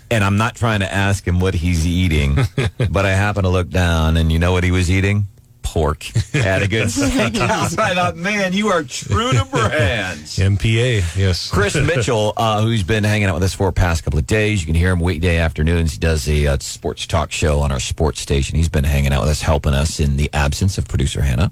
And 0.10 0.24
I'm 0.24 0.38
not 0.38 0.56
trying 0.56 0.82
to 0.82 0.94
ask 0.94 1.28
him 1.28 1.40
what 1.40 1.56
he's 1.56 1.88
eating, 1.88 2.38
but 2.90 3.06
I 3.06 3.12
happen 3.12 3.44
to 3.44 3.50
look 3.50 3.70
down 3.70 4.16
and 4.18 4.32
you 4.32 4.38
know 4.38 4.52
what 4.52 4.64
he 4.64 4.72
was 4.72 4.92
eating? 4.92 5.26
Pork 5.64 6.06
at 6.36 6.62
a 6.62 6.68
good 6.68 6.88
steakhouse. 6.88 7.78
I 7.80 7.96
thought, 7.96 8.16
man, 8.16 8.54
you 8.54 8.68
are 8.68 8.84
true 8.84 9.32
to 9.32 9.46
brands. 9.46 10.38
MPA, 10.38 11.18
yes. 11.18 11.50
Chris 11.50 11.76
Mitchell, 11.76 12.34
uh, 12.38 12.62
who's 12.62 12.84
been 12.84 13.04
hanging 13.04 13.28
out 13.28 13.34
with 13.34 13.44
us 13.44 13.54
for 13.54 13.68
the 13.68 13.74
past 13.74 14.04
couple 14.04 14.20
of 14.20 14.28
days. 14.28 14.62
You 14.62 14.68
can 14.68 14.76
hear 14.76 14.92
him 14.92 15.00
weekday 15.00 15.38
afternoons. 15.38 15.94
He 15.94 16.00
does 16.00 16.28
a 16.28 16.48
uh, 16.48 16.58
sports 16.60 17.08
talk 17.08 17.32
show 17.32 17.60
on 17.60 17.72
our 17.72 17.80
sports 17.80 18.22
station. 18.22 18.56
He's 18.56 18.70
been 18.70 18.84
hanging 18.84 19.14
out 19.14 19.22
with 19.22 19.32
us, 19.32 19.42
helping 19.42 19.74
us 19.74 20.00
in 20.00 20.18
the 20.18 20.30
absence 20.34 20.78
of 20.78 20.88
producer 20.88 21.22
Hannah. 21.22 21.52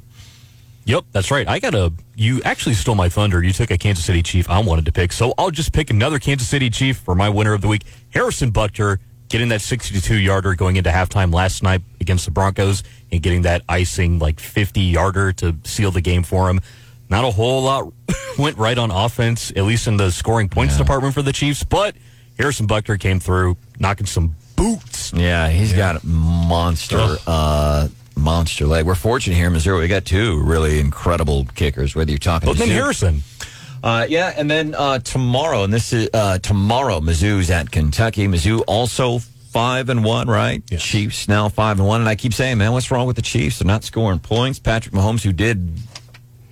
Yep, 0.86 1.06
that's 1.12 1.32
right. 1.32 1.48
I 1.48 1.60
got 1.60 1.76
a. 1.76 1.94
You 2.16 2.42
actually 2.44 2.76
stole 2.76 2.96
my 2.96 3.08
thunder. 3.10 3.42
You 3.44 3.54
took 3.54 3.72
a 3.72 3.78
Kansas 3.78 4.04
City 4.04 4.24
Chief 4.24 4.50
I 4.50 4.60
wanted 4.60 4.86
to 4.86 4.92
pick, 4.92 5.12
so 5.12 5.34
I'll 5.38 5.52
just 5.52 5.74
pick 5.74 5.90
another 5.90 6.20
Kansas 6.20 6.48
City 6.48 6.70
Chief 6.70 6.98
for 6.98 7.16
my 7.16 7.30
winner 7.30 7.54
of 7.54 7.62
the 7.62 7.68
week. 7.68 7.84
Harrison 8.10 8.52
Butker 8.52 8.98
getting 9.30 9.50
that 9.50 9.62
62 9.62 10.16
yarder 10.16 10.56
going 10.56 10.76
into 10.76 10.90
halftime 10.90 11.34
last 11.34 11.64
night 11.64 11.82
against 12.02 12.26
the 12.26 12.32
Broncos 12.32 12.84
and 13.12 13.22
getting 13.22 13.44
that 13.44 13.62
icing 13.70 14.20
like 14.20 14.40
50 14.40 14.82
yarder 14.82 15.32
to 15.34 15.56
seal 15.64 15.92
the 15.92 16.02
game 16.02 16.24
for 16.24 16.50
him. 16.50 16.60
Not 17.10 17.24
a 17.24 17.32
whole 17.32 17.64
lot 17.64 17.94
went 18.38 18.58
right 18.58 18.78
on 18.78 18.92
offense, 18.92 19.52
at 19.56 19.64
least 19.64 19.88
in 19.88 19.98
the 19.98 20.12
scoring 20.12 20.50
points 20.50 20.78
department 20.78 21.14
for 21.14 21.22
the 21.22 21.34
Chiefs, 21.34 21.64
but 21.64 21.96
Harrison 22.38 22.68
Butker 22.68 23.00
came 23.00 23.20
through 23.20 23.58
knocking 23.80 24.06
some 24.06 24.36
boots. 24.56 25.14
Yeah, 25.14 25.50
he's 25.50 25.74
got 25.74 26.04
a 26.04 26.08
monster, 26.08 27.18
uh, 27.28 27.88
monster 28.16 28.66
leg. 28.66 28.86
We're 28.86 28.96
fortunate 28.96 29.36
here 29.36 29.48
in 29.48 29.54
Missouri. 29.54 29.82
We 29.82 29.88
got 29.88 30.06
two 30.06 30.42
really 30.42 30.80
incredible 30.80 31.46
kickers. 31.56 31.96
Whether 31.96 32.12
you're 32.12 32.20
talking 32.20 32.48
But 32.48 32.58
then 32.58 32.70
Harrison. 32.70 33.24
Uh, 33.84 34.06
yeah, 34.08 34.34
and 34.38 34.50
then 34.50 34.76
uh, 34.76 35.00
tomorrow, 35.00 35.64
and 35.64 35.74
this 35.74 35.92
is 35.92 36.08
uh, 36.14 36.38
tomorrow. 36.40 37.00
Mizzou's 37.00 37.50
at 37.50 37.72
Kentucky. 37.72 38.28
Mizzou 38.28 38.64
also 38.68 39.20
five 39.52 39.90
and 39.90 40.04
one, 40.04 40.28
right? 40.30 40.64
Chiefs 40.78 41.28
now 41.28 41.50
five 41.50 41.78
and 41.78 41.88
one, 41.88 42.00
and 42.02 42.10
I 42.10 42.16
keep 42.16 42.34
saying, 42.34 42.58
man, 42.58 42.72
what's 42.72 42.90
wrong 42.90 43.06
with 43.06 43.18
the 43.18 43.22
Chiefs? 43.22 43.60
They're 43.60 43.68
not 43.68 43.84
scoring 43.84 44.20
points. 44.20 44.60
Patrick 44.60 44.96
Mahomes, 44.96 45.24
who 45.24 45.34
did 45.34 45.78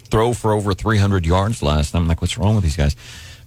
throw 0.03 0.33
for 0.33 0.53
over 0.53 0.73
300 0.73 1.25
yards 1.25 1.63
last 1.63 1.91
time, 1.91 2.03
I'm 2.03 2.07
like, 2.07 2.21
what's 2.21 2.38
wrong 2.38 2.55
with 2.55 2.63
these 2.63 2.75
guys? 2.75 2.95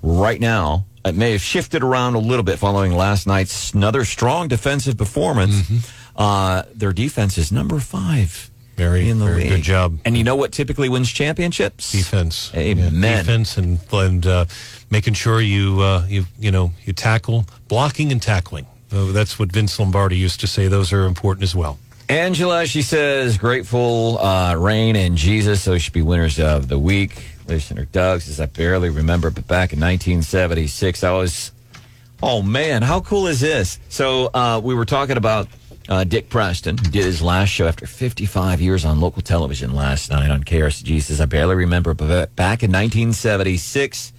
Right 0.02 0.40
now, 0.40 0.86
it 1.04 1.14
may 1.14 1.32
have 1.32 1.42
shifted 1.42 1.82
around 1.82 2.14
a 2.14 2.18
little 2.18 2.42
bit 2.42 2.58
following 2.58 2.92
last 2.92 3.26
night's 3.26 3.74
another 3.74 4.04
strong 4.04 4.48
defensive 4.48 4.96
performance. 4.96 5.70
Uh, 6.16 6.62
their 6.74 6.92
defense 6.92 7.38
is 7.38 7.52
number 7.52 7.78
five. 7.78 8.50
Very, 8.76 9.10
in 9.10 9.18
the 9.18 9.26
very 9.26 9.42
league. 9.42 9.50
good 9.50 9.62
job. 9.62 9.98
And 10.04 10.16
you 10.16 10.24
know 10.24 10.34
what 10.34 10.50
typically 10.50 10.88
wins 10.88 11.12
championships? 11.12 11.92
Defense. 11.92 12.50
Amen. 12.54 12.94
Yeah, 12.94 13.18
defense 13.18 13.58
and 13.58 13.78
and 13.92 14.26
uh, 14.26 14.46
making 14.90 15.12
sure 15.14 15.40
you 15.40 15.80
uh, 15.80 16.06
you 16.08 16.24
you 16.38 16.50
know 16.50 16.72
you 16.84 16.94
tackle 16.94 17.44
blocking 17.68 18.10
and 18.10 18.20
tackling. 18.20 18.66
Uh, 18.92 19.12
that's 19.12 19.38
what 19.38 19.50
Vince 19.50 19.78
Lombardi 19.78 20.16
used 20.16 20.40
to 20.40 20.46
say. 20.46 20.68
Those 20.68 20.92
are 20.92 21.06
important 21.06 21.44
as 21.44 21.54
well. 21.54 21.78
Angela, 22.08 22.66
she 22.66 22.82
says, 22.82 23.38
grateful, 23.38 24.18
uh, 24.18 24.54
Rain 24.56 24.96
and 24.96 25.16
Jesus, 25.16 25.64
those 25.64 25.82
should 25.82 25.94
be 25.94 26.02
winners 26.02 26.38
of 26.38 26.68
the 26.68 26.78
week. 26.78 27.24
Listener 27.46 27.86
Doug 27.86 28.20
says, 28.20 28.38
I 28.38 28.46
barely 28.46 28.90
remember, 28.90 29.30
but 29.30 29.46
back 29.46 29.72
in 29.72 29.80
1976, 29.80 31.04
I 31.04 31.12
was, 31.12 31.52
oh 32.22 32.42
man, 32.42 32.82
how 32.82 33.00
cool 33.00 33.28
is 33.28 33.40
this? 33.40 33.78
So 33.88 34.30
uh, 34.34 34.60
we 34.62 34.74
were 34.74 34.84
talking 34.84 35.16
about 35.16 35.48
uh, 35.88 36.04
Dick 36.04 36.28
Preston, 36.28 36.76
who 36.76 36.90
did 36.90 37.04
his 37.04 37.22
last 37.22 37.48
show 37.48 37.66
after 37.66 37.86
55 37.86 38.60
years 38.60 38.84
on 38.84 39.00
local 39.00 39.22
television 39.22 39.74
last 39.74 40.10
night 40.10 40.30
on 40.30 40.44
KRCG. 40.44 40.86
He 40.86 41.00
says, 41.00 41.20
I 41.20 41.26
barely 41.26 41.54
remember, 41.54 41.94
but 41.94 42.36
back 42.36 42.62
in 42.62 42.70
1976, 42.70 44.12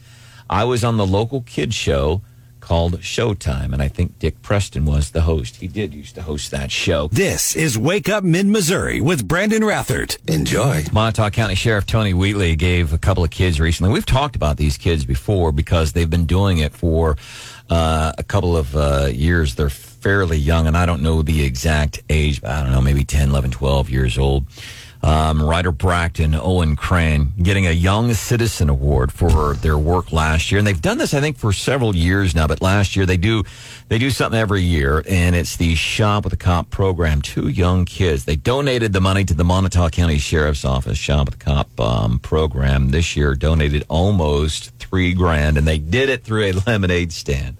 I 0.50 0.64
was 0.64 0.84
on 0.84 0.98
the 0.98 1.06
local 1.06 1.42
kids 1.42 1.76
show 1.76 2.22
called 2.64 2.98
Showtime, 3.02 3.74
and 3.74 3.82
I 3.82 3.90
think 3.90 4.20
Dick 4.20 4.42
Preston 4.42 4.86
was 4.86 5.12
the 5.12 5.22
host. 5.22 5.58
He 5.58 5.68
did 5.68 5.94
used 5.94 6.16
to 6.16 6.22
host 6.22 6.50
that 6.52 6.72
show. 6.72 7.10
This 7.12 7.58
is 7.58 7.78
Wake 7.78 8.08
Up 8.08 8.24
Mid 8.24 8.46
Missouri 8.46 9.02
with 9.02 9.28
Brandon 9.28 9.64
Rathert. 9.64 10.18
Enjoy. 10.30 10.84
Moniteau 10.84 11.30
County 11.30 11.56
Sheriff 11.56 11.86
Tony 11.86 12.14
Wheatley 12.14 12.56
gave 12.56 12.94
a 12.94 12.98
couple 12.98 13.22
of 13.22 13.32
kids 13.32 13.60
recently. 13.60 13.92
We've 13.92 14.06
talked 14.06 14.38
about 14.38 14.56
these 14.56 14.78
kids 14.78 15.04
before 15.04 15.52
because 15.52 15.92
they've 15.92 16.10
been 16.10 16.26
doing 16.26 16.60
it 16.60 16.72
for 16.72 17.18
uh, 17.70 18.14
a 18.18 18.24
couple 18.24 18.56
of 18.56 18.74
uh, 18.78 19.10
years. 19.12 19.56
They're 19.56 19.70
fairly 19.70 20.38
young, 20.38 20.66
and 20.66 20.78
I 20.78 20.86
don't 20.86 21.02
know 21.02 21.22
the 21.22 21.44
exact 21.44 22.02
age, 22.10 22.42
but 22.42 22.52
I 22.52 22.64
don't 22.64 22.72
know, 22.72 22.82
maybe 22.82 23.04
10, 23.04 23.30
11, 23.30 23.52
12 23.52 23.90
years 23.90 24.18
old. 24.18 24.46
Um, 25.04 25.44
Ryder 25.44 25.74
Owen 25.84 26.78
Crane, 26.78 27.34
getting 27.42 27.68
a 27.68 27.72
Young 27.72 28.14
Citizen 28.14 28.70
Award 28.70 29.12
for 29.12 29.54
their 29.56 29.78
work 29.78 30.14
last 30.14 30.50
year, 30.50 30.60
and 30.60 30.66
they've 30.66 30.82
done 30.82 30.98
this, 30.98 31.14
I 31.14 31.20
think, 31.20 31.38
for 31.38 31.52
several 31.52 31.94
years 31.94 32.34
now. 32.34 32.48
But 32.48 32.62
last 32.62 32.96
year 32.96 33.06
they 33.06 33.18
do 33.18 33.44
they 33.90 33.98
do 33.98 34.10
something 34.10 34.40
every 34.40 34.62
year, 34.62 35.04
and 35.10 35.36
it's 35.36 35.58
the 35.58 35.76
Shop 35.76 36.24
with 36.24 36.32
a 36.32 36.38
Cop 36.38 36.70
program. 36.70 37.22
Two 37.22 37.50
young 37.50 37.84
kids. 37.84 38.24
They 38.24 38.38
donated 38.38 38.94
the 38.94 39.02
money 39.02 39.26
to 39.26 39.34
the 39.34 39.44
Moniteau 39.44 39.92
County 39.92 40.18
Sheriff's 40.18 40.64
Office 40.64 40.98
Shop 40.98 41.26
with 41.26 41.36
a 41.36 41.38
Cop 41.38 41.80
um, 41.82 42.20
program 42.20 42.92
this 42.92 43.18
year. 43.18 43.36
Donated 43.36 43.86
almost 43.90 44.72
three 44.80 45.14
grand, 45.14 45.58
and 45.58 45.68
they 45.68 45.80
did 45.80 46.08
it 46.08 46.24
through 46.24 46.44
a 46.44 46.52
lemonade 46.68 47.12
stand, 47.12 47.58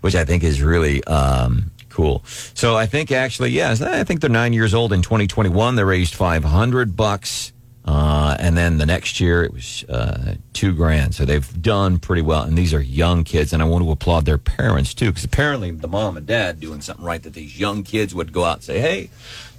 which 0.00 0.14
I 0.14 0.24
think 0.24 0.42
is 0.42 0.62
really. 0.62 1.04
Um, 1.04 1.72
Cool. 1.96 2.22
So 2.26 2.76
I 2.76 2.84
think 2.84 3.10
actually, 3.10 3.52
yes, 3.52 3.80
I 3.80 4.04
think 4.04 4.20
they're 4.20 4.28
nine 4.28 4.52
years 4.52 4.74
old 4.74 4.92
in 4.92 5.00
2021. 5.00 5.76
They 5.76 5.82
raised 5.82 6.14
500 6.14 6.94
bucks. 6.94 7.54
Uh, 7.86 8.36
and 8.38 8.54
then 8.54 8.76
the 8.76 8.84
next 8.84 9.18
year 9.18 9.44
it 9.44 9.54
was 9.54 9.82
uh, 9.84 10.34
two 10.52 10.74
grand. 10.74 11.14
So 11.14 11.24
they've 11.24 11.62
done 11.62 11.98
pretty 11.98 12.20
well. 12.20 12.42
And 12.42 12.58
these 12.58 12.74
are 12.74 12.82
young 12.82 13.24
kids. 13.24 13.54
And 13.54 13.62
I 13.62 13.64
want 13.64 13.82
to 13.82 13.90
applaud 13.90 14.26
their 14.26 14.36
parents 14.36 14.92
too, 14.92 15.06
because 15.06 15.24
apparently 15.24 15.70
the 15.70 15.88
mom 15.88 16.18
and 16.18 16.26
dad 16.26 16.60
doing 16.60 16.82
something 16.82 17.02
right 17.02 17.22
that 17.22 17.32
these 17.32 17.58
young 17.58 17.82
kids 17.82 18.14
would 18.14 18.30
go 18.30 18.44
out 18.44 18.56
and 18.56 18.64
say, 18.64 18.78
hey, 18.78 19.08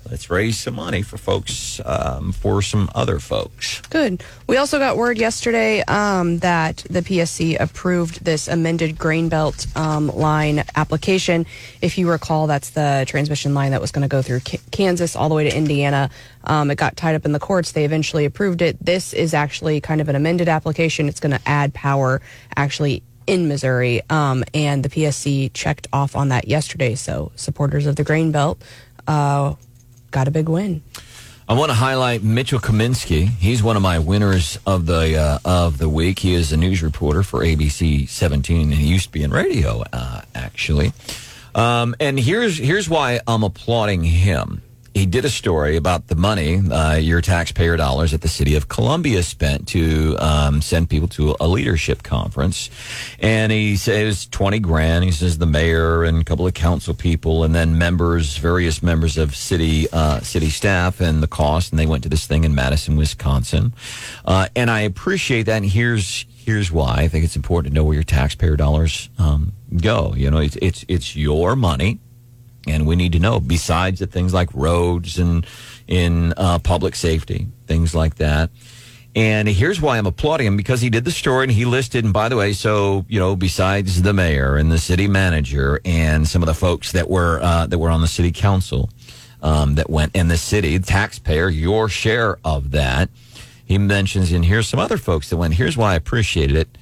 let's 0.10 0.30
raise 0.30 0.58
some 0.58 0.76
money 0.76 1.02
for 1.02 1.18
folks, 1.18 1.82
um, 1.86 2.32
for 2.32 2.62
some 2.62 2.90
other 2.96 3.20
folks. 3.20 3.82
Good. 3.90 4.24
We 4.48 4.58
also 4.58 4.80
got 4.80 4.98
word 4.98 5.18
yesterday 5.18 5.82
um, 5.82 6.40
that 6.40 6.78
the 6.90 7.02
PSC 7.02 7.60
approved 7.60 8.24
this 8.24 8.48
amended 8.48 8.98
grain 8.98 9.30
belt 9.30 9.68
um, 9.76 10.08
line 10.08 10.64
application. 10.76 11.46
If 11.82 11.98
you 11.98 12.10
recall, 12.10 12.48
that's 12.48 12.72
the 12.72 13.06
transmission 13.08 13.54
line 13.54 13.72
that 13.72 13.82
was 13.82 13.92
going 13.92 14.04
to 14.04 14.08
go 14.08 14.22
through 14.22 14.42
K- 14.42 14.60
Kansas 14.72 15.16
all 15.16 15.30
the 15.30 15.36
way 15.36 15.50
to 15.50 15.56
Indiana. 15.56 16.10
Um, 16.44 16.72
it 16.72 16.76
got 16.76 16.96
tied 16.96 17.16
up 17.16 17.26
in 17.26 17.32
the 17.32 17.40
courts. 17.40 17.74
They 17.74 17.86
eventually 17.86 18.26
approved 18.26 18.62
it. 18.62 18.78
This 18.84 19.14
is 19.14 19.34
actually 19.34 19.82
kind 19.82 20.02
of 20.02 20.10
an 20.10 20.16
amended 20.16 20.48
application. 20.48 21.08
It's 21.08 21.20
going 21.20 21.38
to 21.38 21.42
add 21.46 21.74
power 21.74 22.22
actually 22.56 23.04
in 23.28 23.50
Missouri. 23.50 24.02
Um, 24.10 24.44
and 24.54 24.84
the 24.84 24.90
PSC 24.90 25.52
checked 25.54 25.88
off 25.92 26.16
on 26.16 26.30
that 26.30 26.48
yesterday. 26.48 26.96
So 26.96 27.32
supporters 27.36 27.86
of 27.86 27.98
the 27.98 28.04
grain 28.04 28.32
belt 28.32 28.62
uh, 29.08 29.56
got 30.12 30.28
a 30.28 30.32
big 30.32 30.50
win. 30.50 30.82
I 31.50 31.54
want 31.54 31.70
to 31.70 31.76
highlight 31.76 32.24
Mitchell 32.24 32.60
Kaminsky. 32.60 33.30
He's 33.30 33.64
one 33.64 33.78
of 33.78 33.82
my 33.82 34.00
winners 34.00 34.60
of 34.66 34.86
the 34.86 35.18
uh, 35.18 35.40
of 35.46 35.78
the 35.78 35.88
week. 35.88 36.20
He 36.20 36.34
is 36.34 36.52
a 36.52 36.58
news 36.58 36.84
reporter 36.84 37.24
for 37.24 37.40
ABC 37.40 38.10
17, 38.10 38.64
and 38.64 38.74
he 38.74 38.88
used 38.88 39.06
to 39.06 39.12
be 39.12 39.24
in 39.24 39.32
radio, 39.32 39.84
uh, 39.94 40.22
actually. 40.36 40.92
Um, 41.56 41.96
and 42.02 42.20
here's 42.20 42.58
here's 42.58 42.90
why 42.90 43.22
I'm 43.26 43.44
applauding 43.44 44.04
him. 44.04 44.62
He 44.98 45.06
did 45.06 45.26
a 45.26 45.30
story 45.30 45.78
about 45.78 46.08
the 46.08 46.16
money 46.16 46.58
uh, 46.58 46.96
your 46.96 47.22
taxpayer 47.22 47.78
dollars 47.78 48.16
at 48.16 48.22
the 48.22 48.28
city 48.28 48.56
of 48.56 48.68
Columbia 48.68 49.22
spent 49.22 49.68
to 49.68 50.18
um, 50.18 50.60
send 50.60 50.90
people 50.90 51.08
to 51.10 51.36
a 51.40 51.48
leadership 51.48 52.02
conference, 52.02 52.72
and 53.20 53.52
he 53.52 53.76
says 53.76 54.26
twenty 54.26 54.58
grand. 54.58 55.04
He 55.04 55.12
says 55.12 55.38
the 55.38 55.46
mayor 55.46 56.04
and 56.04 56.22
a 56.22 56.24
couple 56.24 56.48
of 56.48 56.56
council 56.56 56.96
people, 56.96 57.44
and 57.44 57.54
then 57.54 57.78
members, 57.78 58.38
various 58.38 58.82
members 58.82 59.20
of 59.20 59.36
city 59.36 59.88
uh, 59.94 60.22
city 60.22 60.50
staff, 60.50 61.00
and 61.00 61.22
the 61.22 61.28
cost. 61.28 61.72
And 61.72 61.78
they 61.78 61.86
went 61.86 62.02
to 62.02 62.10
this 62.10 62.26
thing 62.26 62.44
in 62.44 62.56
Madison, 62.56 62.98
Wisconsin, 62.98 63.76
uh, 64.26 64.48
and 64.56 64.72
I 64.72 64.80
appreciate 64.80 65.44
that. 65.44 65.58
And 65.58 65.66
here's 65.68 66.26
here's 66.36 66.72
why 66.72 66.96
I 67.02 67.08
think 67.08 67.24
it's 67.24 67.36
important 67.36 67.72
to 67.72 67.76
know 67.76 67.84
where 67.84 67.94
your 67.94 68.04
taxpayer 68.04 68.56
dollars 68.56 69.12
um, 69.20 69.54
go. 69.80 70.16
You 70.18 70.32
know, 70.32 70.40
it's 70.40 70.58
it's 70.60 70.84
it's 70.88 71.16
your 71.16 71.56
money 71.56 72.00
and 72.70 72.86
we 72.86 72.96
need 72.96 73.14
to 73.14 73.20
know 73.20 73.40
besides 73.40 74.00
the 74.00 74.08
things 74.08 74.34
like 74.34 74.50
roads 74.54 75.18
and 75.20 75.46
in 75.88 76.34
uh, 76.38 76.60
public 76.60 76.96
safety 76.96 77.48
things 77.66 77.96
like 77.96 78.16
that. 78.16 78.50
And 79.16 79.48
here's 79.48 79.82
why 79.82 79.98
i'm 79.98 80.06
applauding 80.06 80.46
him 80.46 80.58
because 80.58 80.80
he 80.80 80.92
did 80.92 81.04
the 81.04 81.12
story 81.12 81.46
and 81.46 81.52
he 81.52 81.66
listed 81.66 82.04
and 82.04 82.14
by 82.14 82.30
the 82.30 82.36
way 82.36 82.54
so 82.54 83.04
you 83.10 83.20
know 83.20 83.36
besides 83.36 84.04
the 84.04 84.14
mayor 84.14 84.58
and 84.58 84.72
the 84.72 84.78
city 84.78 85.08
manager 85.08 85.82
and 85.84 86.28
some 86.28 86.44
of 86.44 86.46
the 86.46 86.54
folks 86.54 86.92
that 86.92 87.10
were 87.10 87.40
uh, 87.42 87.66
that 87.66 87.80
were 87.80 87.90
on 87.90 88.02
the 88.02 88.08
city 88.08 88.32
council 88.32 88.92
um, 89.42 89.74
that 89.74 89.90
went 89.90 90.16
in 90.16 90.28
the 90.28 90.38
city 90.38 90.78
taxpayer 90.78 91.50
your 91.50 91.90
share 91.90 92.38
of 92.46 92.70
that 92.72 93.10
he 93.66 93.80
mentions 93.80 94.32
and 94.32 94.46
here's 94.46 94.68
some 94.68 94.80
other 94.80 94.98
folks 94.98 95.32
that 95.32 95.38
went 95.38 95.56
here's 95.56 95.76
why 95.76 95.94
i 95.94 95.96
appreciated 95.96 96.56
it 96.56 96.78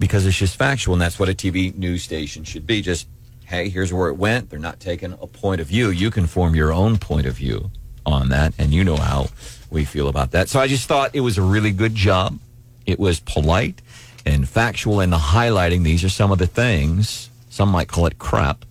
because 0.00 0.26
it's 0.26 0.38
just 0.38 0.56
factual 0.56 0.94
and 0.94 1.00
that's 1.00 1.20
what 1.20 1.28
a 1.28 1.34
tv 1.34 1.72
news 1.76 2.02
station 2.02 2.42
should 2.42 2.66
be 2.66 2.82
just 2.82 3.06
hey, 3.50 3.68
here's 3.68 3.92
where 3.92 4.08
it 4.08 4.14
went. 4.14 4.48
They're 4.48 4.60
not 4.60 4.78
taking 4.78 5.12
a 5.20 5.26
point 5.26 5.60
of 5.60 5.66
view. 5.66 5.90
You 5.90 6.12
can 6.12 6.26
form 6.26 6.54
your 6.54 6.72
own 6.72 6.98
point 6.98 7.26
of 7.26 7.34
view 7.34 7.70
on 8.06 8.28
that, 8.28 8.54
and 8.58 8.72
you 8.72 8.84
know 8.84 8.96
how 8.96 9.26
we 9.70 9.84
feel 9.84 10.06
about 10.06 10.30
that. 10.30 10.48
So 10.48 10.60
I 10.60 10.68
just 10.68 10.86
thought 10.86 11.14
it 11.14 11.20
was 11.20 11.36
a 11.36 11.42
really 11.42 11.72
good 11.72 11.94
job. 11.96 12.38
It 12.86 13.00
was 13.00 13.18
polite 13.18 13.82
and 14.24 14.48
factual 14.48 15.00
in 15.00 15.10
the 15.10 15.16
highlighting. 15.16 15.82
These 15.82 16.04
are 16.04 16.08
some 16.08 16.30
of 16.30 16.38
the 16.38 16.46
things, 16.46 17.28
some 17.48 17.68
might 17.70 17.88
call 17.88 18.06
it 18.06 18.18
crap, 18.18 18.64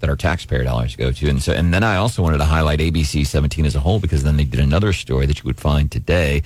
that 0.00 0.10
our 0.10 0.16
taxpayer 0.16 0.64
dollars 0.64 0.96
go 0.96 1.12
to. 1.12 1.28
And 1.28 1.42
so, 1.42 1.52
and 1.52 1.72
then 1.72 1.82
I 1.82 1.96
also 1.96 2.22
wanted 2.22 2.38
to 2.38 2.44
highlight 2.44 2.80
ABC 2.80 3.26
17 3.26 3.64
as 3.64 3.74
a 3.74 3.80
whole 3.80 4.00
because 4.00 4.22
then 4.22 4.36
they 4.36 4.44
did 4.44 4.60
another 4.60 4.92
story 4.92 5.26
that 5.26 5.38
you 5.38 5.44
would 5.44 5.58
find 5.58 5.90
today, 5.90 6.42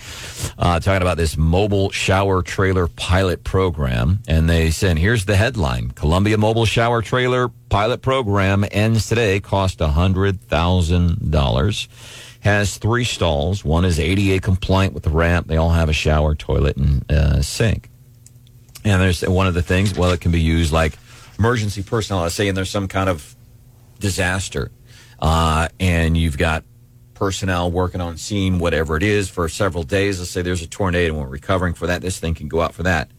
uh, 0.59 0.79
talking 0.81 1.03
about 1.03 1.17
this 1.17 1.37
mobile 1.37 1.91
shower 1.91 2.43
trailer 2.43 2.87
pilot 2.87 3.45
program. 3.45 4.21
And 4.29 4.49
they 4.49 4.71
said, 4.71 4.99
here's 4.99 5.25
the 5.25 5.37
headline: 5.37 5.91
Columbia 5.91 6.39
Mobile 6.39 6.67
Shower 6.67 7.03
Trailer 7.03 7.49
Pilot 7.69 8.03
Program 8.03 8.65
ends 8.71 9.09
today. 9.09 9.41
Cost 9.41 9.81
hundred 9.81 10.41
thousand 10.43 11.31
dollars. 11.31 11.89
Has 12.41 12.79
three 12.79 13.05
stalls. 13.05 13.65
One 13.65 13.85
is 13.85 13.99
ADA 13.99 14.41
compliant 14.41 14.95
with 14.95 15.03
the 15.03 15.11
ramp. 15.11 15.49
They 15.49 15.57
all 15.57 15.71
have 15.71 15.89
a 15.89 15.93
shower, 15.93 16.37
toilet, 16.37 16.77
and 16.77 17.11
uh, 17.11 17.43
sink. 17.43 17.91
And 18.85 19.03
there's 19.03 19.23
one 19.23 19.49
of 19.49 19.55
the 19.55 19.63
things. 19.63 19.99
Well, 19.99 20.13
it 20.13 20.21
can 20.21 20.31
be 20.31 20.41
used 20.41 20.73
like 20.73 20.97
emergency 21.39 21.83
personnel. 21.83 22.23
Let's 22.23 22.35
say, 22.35 22.49
and 22.49 22.57
there's 22.57 22.71
some 22.71 22.89
kind 22.89 23.09
of 23.09 23.35
disaster, 23.99 24.71
uh, 25.21 25.69
and 25.81 26.17
you've 26.17 26.39
got 26.39 26.65
personnel 27.15 27.71
working 27.71 28.01
on 28.01 28.17
scene, 28.17 28.59
whatever 28.59 28.97
it 28.97 29.03
is, 29.03 29.29
for 29.29 29.49
several 29.49 29.83
days. 29.83 30.21
Let's 30.21 30.31
say 30.31 30.43
there's 30.43 30.63
a 30.63 30.69
tornado 30.69 31.15
and 31.15 31.23
we're 31.23 31.29
recovering 31.29 31.75
for 31.75 31.89
that. 31.89 32.01
This 32.01 32.19
thing 32.21 32.35
can 32.35 32.47
go 32.49 32.61
out 32.61 32.75
for 32.75 32.85
that. 32.85 33.11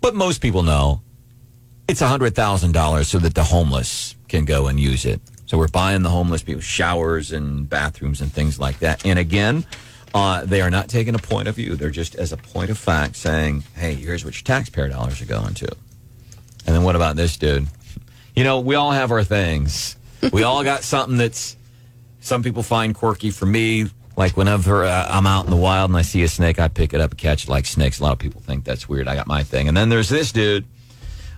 But 0.00 0.14
most 0.14 0.42
people 0.42 0.62
know 0.62 1.00
it's 1.88 2.02
$100,000 2.02 3.04
so 3.06 3.18
that 3.18 3.34
the 3.34 3.44
homeless 3.44 4.14
can 4.28 4.44
go 4.44 4.66
and 4.66 4.78
use 4.78 5.06
it. 5.06 5.22
So 5.46 5.56
we're 5.56 5.68
buying 5.68 6.02
the 6.02 6.10
homeless 6.10 6.42
people 6.42 6.60
showers 6.60 7.32
and 7.32 7.68
bathrooms 7.68 8.20
and 8.20 8.30
things 8.30 8.60
like 8.60 8.80
that. 8.80 9.06
And 9.06 9.18
again, 9.18 9.64
uh, 10.12 10.44
they 10.44 10.60
are 10.60 10.70
not 10.70 10.88
taking 10.88 11.14
a 11.14 11.18
point 11.18 11.48
of 11.48 11.56
view. 11.56 11.76
They're 11.76 11.90
just 11.90 12.14
as 12.14 12.32
a 12.32 12.36
point 12.36 12.68
of 12.68 12.76
fact 12.76 13.16
saying, 13.16 13.64
hey, 13.74 13.94
here's 13.94 14.24
what 14.24 14.34
your 14.34 14.44
taxpayer 14.44 14.88
dollars 14.88 15.22
are 15.22 15.26
going 15.26 15.54
to. 15.54 15.68
And 16.66 16.76
then 16.76 16.82
what 16.82 16.96
about 16.96 17.16
this 17.16 17.38
dude? 17.38 17.66
You 18.38 18.44
know, 18.44 18.60
we 18.60 18.76
all 18.76 18.92
have 18.92 19.10
our 19.10 19.24
things. 19.24 19.96
We 20.32 20.44
all 20.44 20.62
got 20.62 20.84
something 20.84 21.16
that's 21.16 21.56
some 22.20 22.44
people 22.44 22.62
find 22.62 22.94
quirky. 22.94 23.32
For 23.32 23.46
me, 23.46 23.86
like 24.16 24.36
whenever 24.36 24.84
uh, 24.84 25.08
I'm 25.10 25.26
out 25.26 25.46
in 25.46 25.50
the 25.50 25.56
wild 25.56 25.90
and 25.90 25.96
I 25.96 26.02
see 26.02 26.22
a 26.22 26.28
snake, 26.28 26.60
I 26.60 26.68
pick 26.68 26.94
it 26.94 27.00
up 27.00 27.10
and 27.10 27.18
catch 27.18 27.46
it 27.46 27.50
like 27.50 27.66
snakes. 27.66 27.98
A 27.98 28.04
lot 28.04 28.12
of 28.12 28.20
people 28.20 28.40
think 28.40 28.62
that's 28.62 28.88
weird. 28.88 29.08
I 29.08 29.16
got 29.16 29.26
my 29.26 29.42
thing. 29.42 29.66
And 29.66 29.76
then 29.76 29.88
there's 29.88 30.08
this 30.08 30.30
dude. 30.30 30.66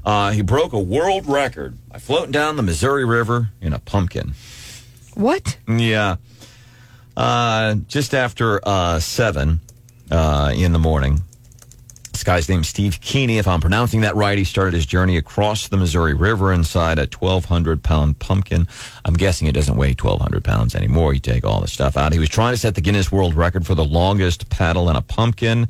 Uh, 0.04 0.32
he 0.32 0.42
broke 0.42 0.74
a 0.74 0.78
world 0.78 1.26
record 1.26 1.78
by 1.88 2.00
floating 2.00 2.32
down 2.32 2.56
the 2.56 2.62
Missouri 2.62 3.06
River 3.06 3.48
in 3.62 3.72
a 3.72 3.78
pumpkin. 3.78 4.34
What? 5.14 5.56
Yeah. 5.66 6.16
Uh, 7.16 7.76
just 7.88 8.12
after 8.12 8.60
uh, 8.62 9.00
7 9.00 9.58
uh, 10.10 10.52
in 10.54 10.72
the 10.74 10.78
morning. 10.78 11.22
This 12.12 12.24
guy's 12.24 12.48
name's 12.48 12.68
Steve 12.68 13.00
Kueny. 13.00 13.38
If 13.38 13.46
I'm 13.46 13.60
pronouncing 13.60 14.00
that 14.02 14.16
right, 14.16 14.36
he 14.36 14.44
started 14.44 14.74
his 14.74 14.84
journey 14.84 15.16
across 15.16 15.68
the 15.68 15.76
Missouri 15.76 16.14
River 16.14 16.52
inside 16.52 16.98
a 16.98 17.06
1,200 17.06 17.82
pound 17.82 18.18
pumpkin. 18.18 18.66
I'm 19.04 19.14
guessing 19.14 19.46
it 19.46 19.52
doesn't 19.52 19.76
weigh 19.76 19.94
1,200 19.94 20.44
pounds 20.44 20.74
anymore. 20.74 21.14
You 21.14 21.20
take 21.20 21.44
all 21.44 21.60
the 21.60 21.68
stuff 21.68 21.96
out. 21.96 22.12
He 22.12 22.18
was 22.18 22.28
trying 22.28 22.52
to 22.52 22.58
set 22.58 22.74
the 22.74 22.80
Guinness 22.80 23.12
World 23.12 23.34
Record 23.34 23.66
for 23.66 23.74
the 23.74 23.84
longest 23.84 24.50
paddle 24.50 24.90
in 24.90 24.96
a 24.96 25.02
pumpkin. 25.02 25.68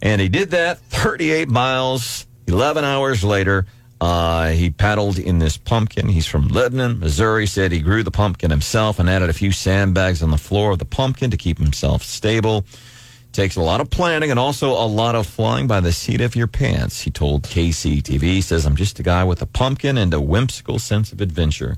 And 0.00 0.20
he 0.20 0.28
did 0.28 0.50
that 0.50 0.78
38 0.78 1.48
miles, 1.48 2.26
11 2.46 2.84
hours 2.84 3.22
later. 3.22 3.66
Uh, 4.00 4.50
he 4.50 4.70
paddled 4.70 5.18
in 5.18 5.40
this 5.40 5.56
pumpkin. 5.56 6.08
He's 6.08 6.26
from 6.26 6.48
Lebanon, 6.48 7.00
Missouri. 7.00 7.46
Said 7.46 7.72
he 7.72 7.80
grew 7.80 8.02
the 8.02 8.12
pumpkin 8.12 8.50
himself 8.50 8.98
and 8.98 9.10
added 9.10 9.28
a 9.28 9.32
few 9.32 9.50
sandbags 9.50 10.22
on 10.22 10.30
the 10.30 10.38
floor 10.38 10.72
of 10.72 10.78
the 10.78 10.84
pumpkin 10.84 11.30
to 11.30 11.36
keep 11.36 11.58
himself 11.58 12.02
stable. 12.04 12.64
Takes 13.38 13.54
a 13.54 13.62
lot 13.62 13.80
of 13.80 13.88
planning 13.88 14.32
and 14.32 14.40
also 14.40 14.72
a 14.72 14.88
lot 14.88 15.14
of 15.14 15.24
flying 15.24 15.68
by 15.68 15.78
the 15.78 15.92
seat 15.92 16.20
of 16.20 16.34
your 16.34 16.48
pants. 16.48 17.02
He 17.02 17.12
told 17.12 17.44
KCTV. 17.44 18.20
He 18.20 18.40
says, 18.40 18.66
"I'm 18.66 18.74
just 18.74 18.98
a 18.98 19.04
guy 19.04 19.22
with 19.22 19.40
a 19.40 19.46
pumpkin 19.46 19.96
and 19.96 20.12
a 20.12 20.20
whimsical 20.20 20.80
sense 20.80 21.12
of 21.12 21.20
adventure. 21.20 21.76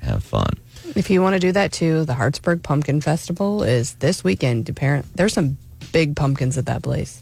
Have 0.00 0.24
fun." 0.24 0.54
If 0.96 1.10
you 1.10 1.20
want 1.20 1.34
to 1.34 1.38
do 1.38 1.52
that 1.52 1.72
too, 1.72 2.06
the 2.06 2.14
Hartsburg 2.14 2.62
Pumpkin 2.62 3.02
Festival 3.02 3.62
is 3.62 3.96
this 3.98 4.24
weekend. 4.24 4.70
Apparent 4.70 5.04
there's 5.14 5.34
some 5.34 5.58
big 5.92 6.16
pumpkins 6.16 6.56
at 6.56 6.64
that 6.64 6.80
place. 6.82 7.20